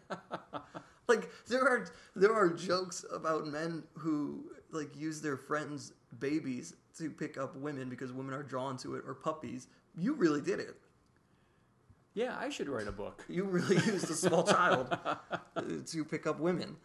like 1.08 1.30
there 1.48 1.64
are 1.68 1.88
there 2.16 2.34
are 2.34 2.50
jokes 2.50 3.06
about 3.14 3.48
men 3.48 3.84
who 3.94 4.44
like 4.72 4.96
use 4.98 5.22
their 5.22 5.38
friends' 5.38 5.94
babies 6.20 6.76
to 6.98 7.10
pick 7.10 7.38
up 7.38 7.56
women 7.56 7.90
because 7.90 8.12
women 8.12 8.34
are 8.34 8.44
drawn 8.44 8.76
to 8.78 8.96
it 8.96 9.04
or 9.08 9.14
puppies. 9.14 9.68
You 9.98 10.14
really 10.14 10.42
did 10.42 10.60
it. 10.60 10.76
Yeah, 12.18 12.36
I 12.40 12.50
should 12.50 12.68
write 12.68 12.88
a 12.88 12.92
book. 12.92 13.24
You 13.30 13.44
really 13.44 13.76
used 13.86 14.10
a 14.10 14.16
small 14.16 14.42
child 14.42 14.98
to 15.86 16.04
pick 16.04 16.26
up 16.26 16.40
women. 16.40 16.76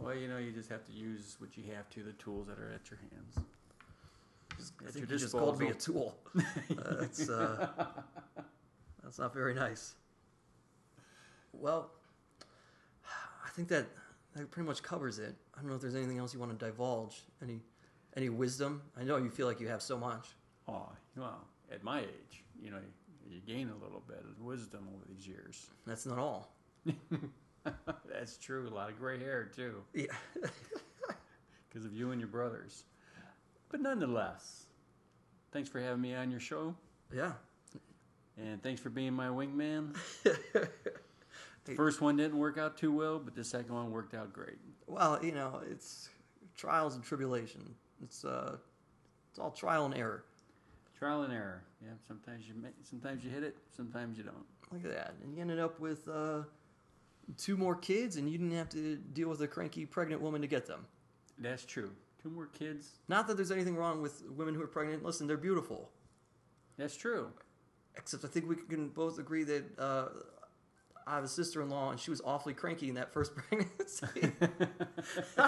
Well, 0.00 0.16
you 0.16 0.26
know, 0.26 0.38
you 0.38 0.50
just 0.50 0.68
have 0.68 0.84
to 0.86 0.92
use 0.92 1.36
what 1.38 1.56
you 1.56 1.62
have 1.72 1.88
to, 1.90 2.02
the 2.02 2.12
tools 2.14 2.48
that 2.48 2.58
are 2.58 2.72
at 2.72 2.90
your 2.90 2.98
hands. 2.98 3.38
At 4.84 4.92
think 4.92 5.08
you 5.08 5.16
just 5.16 5.32
called 5.32 5.60
me 5.60 5.68
a 5.68 5.74
tool. 5.74 6.16
Uh, 6.36 6.42
that's 7.00 7.30
uh, 7.30 7.68
that's 9.00 9.20
not 9.20 9.32
very 9.32 9.54
nice. 9.54 9.94
Well, 11.52 11.92
I 13.46 13.50
think 13.50 13.68
that 13.68 13.86
that 14.34 14.50
pretty 14.50 14.66
much 14.66 14.82
covers 14.82 15.20
it. 15.20 15.36
I 15.54 15.60
don't 15.60 15.68
know 15.68 15.76
if 15.76 15.82
there's 15.82 15.94
anything 15.94 16.18
else 16.18 16.34
you 16.34 16.40
want 16.40 16.58
to 16.58 16.66
divulge. 16.66 17.22
Any 17.40 17.60
any 18.16 18.28
wisdom? 18.28 18.82
I 19.00 19.04
know 19.04 19.18
you 19.18 19.30
feel 19.30 19.46
like 19.46 19.60
you 19.60 19.68
have 19.68 19.82
so 19.82 19.96
much. 19.96 20.30
Oh, 20.66 20.88
well, 21.16 21.46
at 21.70 21.84
my 21.84 22.00
age, 22.00 22.42
you 22.60 22.72
know, 22.72 22.78
you 23.28 23.40
gain 23.46 23.68
a 23.70 23.84
little 23.84 24.02
bit 24.06 24.24
of 24.28 24.40
wisdom 24.40 24.88
over 24.94 25.04
these 25.08 25.26
years. 25.26 25.66
That's 25.86 26.06
not 26.06 26.18
all. 26.18 26.54
That's 28.10 28.36
true. 28.38 28.68
A 28.68 28.74
lot 28.74 28.90
of 28.90 28.98
gray 28.98 29.18
hair, 29.18 29.44
too, 29.54 29.82
Yeah. 29.94 30.06
because 31.68 31.84
of 31.86 31.92
you 31.94 32.10
and 32.10 32.20
your 32.20 32.28
brothers. 32.28 32.84
But 33.70 33.80
nonetheless, 33.80 34.66
thanks 35.52 35.68
for 35.68 35.80
having 35.80 36.02
me 36.02 36.14
on 36.14 36.30
your 36.30 36.40
show, 36.40 36.74
yeah. 37.14 37.32
and 38.36 38.62
thanks 38.62 38.80
for 38.82 38.90
being 38.90 39.14
my 39.14 39.28
wingman. 39.28 39.96
The 41.64 41.74
first 41.74 42.00
one 42.00 42.16
didn't 42.16 42.38
work 42.38 42.58
out 42.58 42.76
too 42.76 42.92
well, 42.92 43.20
but 43.20 43.34
the 43.36 43.44
second 43.44 43.72
one 43.72 43.92
worked 43.92 44.14
out 44.14 44.32
great. 44.32 44.58
Well, 44.88 45.24
you 45.24 45.32
know, 45.32 45.60
it's 45.70 46.08
trials 46.56 46.96
and 46.96 47.04
tribulation. 47.04 47.62
It's 48.02 48.24
uh, 48.24 48.56
it's 49.30 49.38
all 49.38 49.52
trial 49.52 49.84
and 49.84 49.94
error. 49.94 50.24
Trial 51.02 51.22
and 51.22 51.32
error. 51.32 51.64
Yeah, 51.82 51.90
sometimes 52.06 52.46
you 52.46 52.54
make, 52.54 52.74
sometimes 52.88 53.24
you 53.24 53.30
hit 53.30 53.42
it, 53.42 53.56
sometimes 53.76 54.16
you 54.16 54.22
don't. 54.22 54.46
Look 54.70 54.84
at 54.84 54.96
that. 54.96 55.14
And 55.24 55.34
you 55.34 55.40
ended 55.40 55.58
up 55.58 55.80
with 55.80 56.06
uh, 56.06 56.42
two 57.36 57.56
more 57.56 57.74
kids, 57.74 58.18
and 58.18 58.30
you 58.30 58.38
didn't 58.38 58.54
have 58.56 58.68
to 58.68 58.94
deal 59.12 59.28
with 59.28 59.40
a 59.42 59.48
cranky 59.48 59.84
pregnant 59.84 60.22
woman 60.22 60.40
to 60.42 60.46
get 60.46 60.64
them. 60.64 60.86
That's 61.40 61.64
true. 61.64 61.90
Two 62.22 62.30
more 62.30 62.46
kids. 62.46 62.88
Not 63.08 63.26
that 63.26 63.36
there's 63.36 63.50
anything 63.50 63.74
wrong 63.74 64.00
with 64.00 64.22
women 64.30 64.54
who 64.54 64.62
are 64.62 64.68
pregnant. 64.68 65.04
Listen, 65.04 65.26
they're 65.26 65.36
beautiful. 65.36 65.90
That's 66.78 66.96
true. 66.96 67.32
Except 67.96 68.24
I 68.24 68.28
think 68.28 68.48
we 68.48 68.54
can 68.54 68.86
both 68.90 69.18
agree 69.18 69.42
that 69.42 69.64
uh, 69.80 70.06
I 71.04 71.16
have 71.16 71.24
a 71.24 71.28
sister 71.28 71.62
in 71.62 71.68
law, 71.68 71.90
and 71.90 71.98
she 71.98 72.10
was 72.10 72.20
awfully 72.24 72.54
cranky 72.54 72.88
in 72.88 72.94
that 72.94 73.12
first 73.12 73.32
pregnancy. 73.36 74.06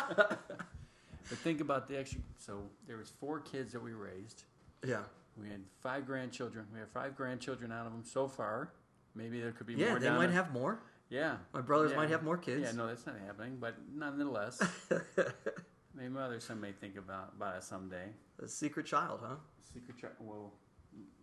But 1.30 1.38
think 1.38 1.60
about 1.62 1.88
the 1.88 1.98
extra. 1.98 2.20
So 2.38 2.64
there 2.86 2.98
was 2.98 3.10
four 3.18 3.40
kids 3.40 3.72
that 3.72 3.82
we 3.82 3.92
raised. 3.92 4.42
yeah. 4.84 5.04
We 5.40 5.48
had 5.48 5.62
five 5.80 6.06
grandchildren. 6.06 6.66
We 6.72 6.78
have 6.80 6.90
five 6.90 7.16
grandchildren 7.16 7.72
out 7.72 7.86
of 7.86 7.92
them 7.92 8.04
so 8.04 8.28
far. 8.28 8.72
Maybe 9.14 9.40
there 9.40 9.52
could 9.52 9.66
be 9.66 9.74
Yeah, 9.74 9.90
more. 9.90 9.98
they 9.98 10.06
down 10.06 10.16
might 10.18 10.26
the- 10.28 10.32
have 10.34 10.52
more. 10.52 10.80
Yeah. 11.08 11.36
My 11.52 11.60
brothers 11.60 11.90
Yeah. 11.90 11.96
might 11.98 12.10
have 12.10 12.22
more 12.22 12.36
kids. 12.38 12.62
Yeah, 12.62 12.72
no, 12.72 12.86
that's 12.86 13.06
not 13.06 13.18
happening. 13.18 13.58
But 13.60 13.74
nonetheless, 13.92 14.60
maybe 15.94 16.08
my 16.08 16.22
other 16.22 16.40
son 16.40 16.60
may 16.60 16.72
think 16.72 16.96
about 16.96 17.32
about 17.36 17.62
someday. 17.64 18.12
A 18.42 18.48
secret 18.48 18.86
child, 18.86 19.20
huh? 19.22 19.36
Secret 19.72 19.96
child. 19.98 20.14
Well, 20.20 20.52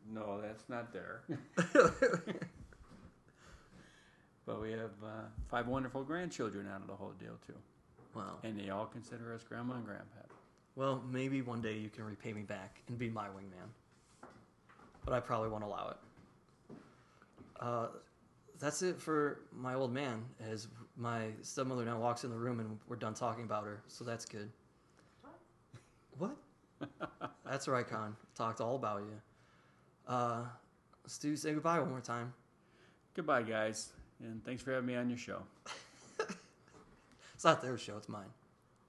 no, 0.09 0.39
that's 0.41 0.67
not 0.69 0.93
there. 0.93 1.23
but 4.45 4.61
we 4.61 4.71
have 4.71 4.91
uh, 5.03 5.23
five 5.49 5.67
wonderful 5.67 6.03
grandchildren 6.03 6.67
out 6.73 6.81
of 6.81 6.87
the 6.87 6.95
whole 6.95 7.13
deal 7.19 7.37
too, 7.45 7.55
Wow. 8.15 8.39
and 8.43 8.59
they 8.59 8.69
all 8.69 8.85
consider 8.85 9.33
us 9.33 9.43
grandma 9.43 9.75
and 9.75 9.85
grandpa. 9.85 10.19
Well, 10.75 11.03
maybe 11.09 11.41
one 11.41 11.61
day 11.61 11.77
you 11.77 11.89
can 11.89 12.05
repay 12.05 12.33
me 12.33 12.41
back 12.43 12.81
and 12.87 12.97
be 12.97 13.09
my 13.09 13.27
wingman. 13.27 13.69
But 15.05 15.13
I 15.13 15.19
probably 15.19 15.49
won't 15.49 15.63
allow 15.63 15.89
it. 15.89 16.75
Uh, 17.59 17.87
that's 18.59 18.81
it 18.81 18.99
for 18.99 19.41
my 19.51 19.73
old 19.73 19.93
man. 19.93 20.23
As 20.51 20.67
my 20.97 21.27
stepmother 21.41 21.85
now 21.85 21.99
walks 21.99 22.23
in 22.23 22.29
the 22.29 22.37
room 22.37 22.59
and 22.59 22.77
we're 22.87 22.95
done 22.95 23.13
talking 23.13 23.43
about 23.43 23.65
her, 23.65 23.81
so 23.87 24.03
that's 24.03 24.25
good. 24.25 24.49
What? 26.17 26.35
that's 27.45 27.67
right, 27.67 27.87
Con. 27.87 28.15
Talked 28.35 28.61
all 28.61 28.75
about 28.75 29.01
you. 29.01 29.21
Uh, 30.07 30.43
Stu, 31.07 31.35
say 31.35 31.53
goodbye 31.53 31.79
one 31.79 31.89
more 31.89 32.01
time. 32.01 32.33
Goodbye, 33.15 33.43
guys, 33.43 33.89
and 34.23 34.43
thanks 34.45 34.63
for 34.63 34.71
having 34.71 34.87
me 34.87 34.95
on 34.95 35.09
your 35.09 35.17
show. 35.17 35.41
It's 37.41 37.45
not 37.45 37.59
their 37.63 37.75
show; 37.75 37.97
it's 37.97 38.07
mine. 38.07 38.29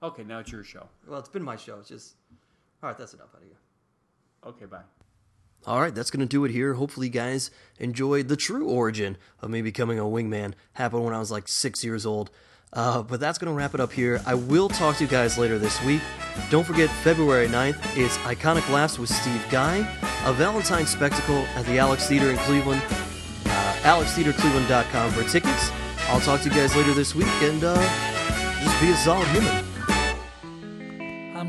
Okay, 0.03 0.23
now 0.23 0.37
it's 0.37 0.51
your 0.51 0.63
show. 0.63 0.87
Well, 1.07 1.17
it's 1.17 1.27
been 1.27 1.41
my 1.41 1.55
show. 1.55 1.79
It's 1.79 1.89
just 1.89 2.13
all 2.83 2.89
right. 2.89 2.95
That's 2.95 3.15
enough 3.15 3.29
out 3.33 3.41
of 3.41 3.47
you. 3.47 3.55
Okay, 4.45 4.65
bye. 4.65 4.83
All 5.65 5.79
right, 5.79 5.95
that's 5.95 6.11
going 6.11 6.19
to 6.19 6.25
do 6.25 6.43
it 6.45 6.51
here. 6.51 6.73
Hopefully, 6.73 7.07
you 7.07 7.13
guys 7.13 7.49
enjoyed 7.79 8.27
the 8.27 8.35
true 8.35 8.67
origin 8.67 9.17
of 9.41 9.49
me 9.49 9.61
becoming 9.61 9.97
a 9.97 10.03
wingman. 10.03 10.53
Happened 10.73 11.05
when 11.05 11.13
I 11.13 11.19
was 11.19 11.31
like 11.31 11.47
six 11.47 11.83
years 11.83 12.05
old. 12.05 12.29
Uh, 12.73 13.03
but 13.03 13.19
that's 13.19 13.37
going 13.37 13.51
to 13.51 13.55
wrap 13.55 13.75
it 13.75 13.79
up 13.79 13.91
here. 13.91 14.21
I 14.25 14.33
will 14.33 14.67
talk 14.67 14.97
to 14.97 15.03
you 15.03 15.09
guys 15.09 15.37
later 15.37 15.59
this 15.59 15.81
week. 15.83 16.01
Don't 16.49 16.65
forget, 16.65 16.89
February 16.89 17.47
9th 17.47 17.95
is 17.95 18.17
Iconic 18.19 18.67
Laughs 18.69 18.97
with 18.97 19.09
Steve 19.09 19.45
Guy, 19.51 19.77
a 20.25 20.33
Valentine 20.33 20.87
spectacle 20.87 21.45
at 21.55 21.65
the 21.67 21.77
Alex 21.77 22.07
Theater 22.07 22.31
in 22.31 22.37
Cleveland. 22.37 22.81
Uh, 23.45 23.75
AlexTheaterCleveland.com 23.83 25.11
for 25.11 25.23
tickets. 25.29 25.71
I'll 26.09 26.19
talk 26.19 26.41
to 26.41 26.49
you 26.49 26.55
guys 26.55 26.75
later 26.75 26.93
this 26.93 27.13
week, 27.13 27.27
and 27.41 27.63
uh, 27.63 27.75
just 28.63 28.81
be 28.81 28.89
a 28.89 28.95
solid 28.95 29.27
human. 29.27 29.72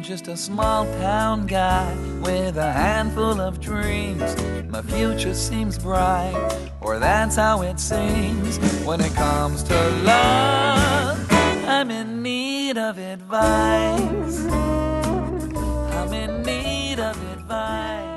Just 0.04 0.28
a 0.28 0.36
small 0.36 0.84
town 1.00 1.46
guy 1.46 1.90
with 2.20 2.58
a 2.58 2.70
handful 2.70 3.40
of 3.40 3.58
dreams. 3.58 4.36
My 4.68 4.82
future 4.82 5.32
seems 5.32 5.78
bright, 5.78 6.34
or 6.82 6.98
that's 6.98 7.36
how 7.36 7.62
it 7.62 7.80
seems. 7.80 8.58
When 8.84 9.00
it 9.00 9.14
comes 9.14 9.62
to 9.62 9.90
love, 10.04 11.26
I'm 11.66 11.90
in 11.90 12.22
need 12.22 12.76
of 12.76 12.98
advice. 12.98 14.44
I'm 14.44 16.12
in 16.12 16.42
need 16.42 17.00
of 17.00 17.16
advice. 17.32 18.13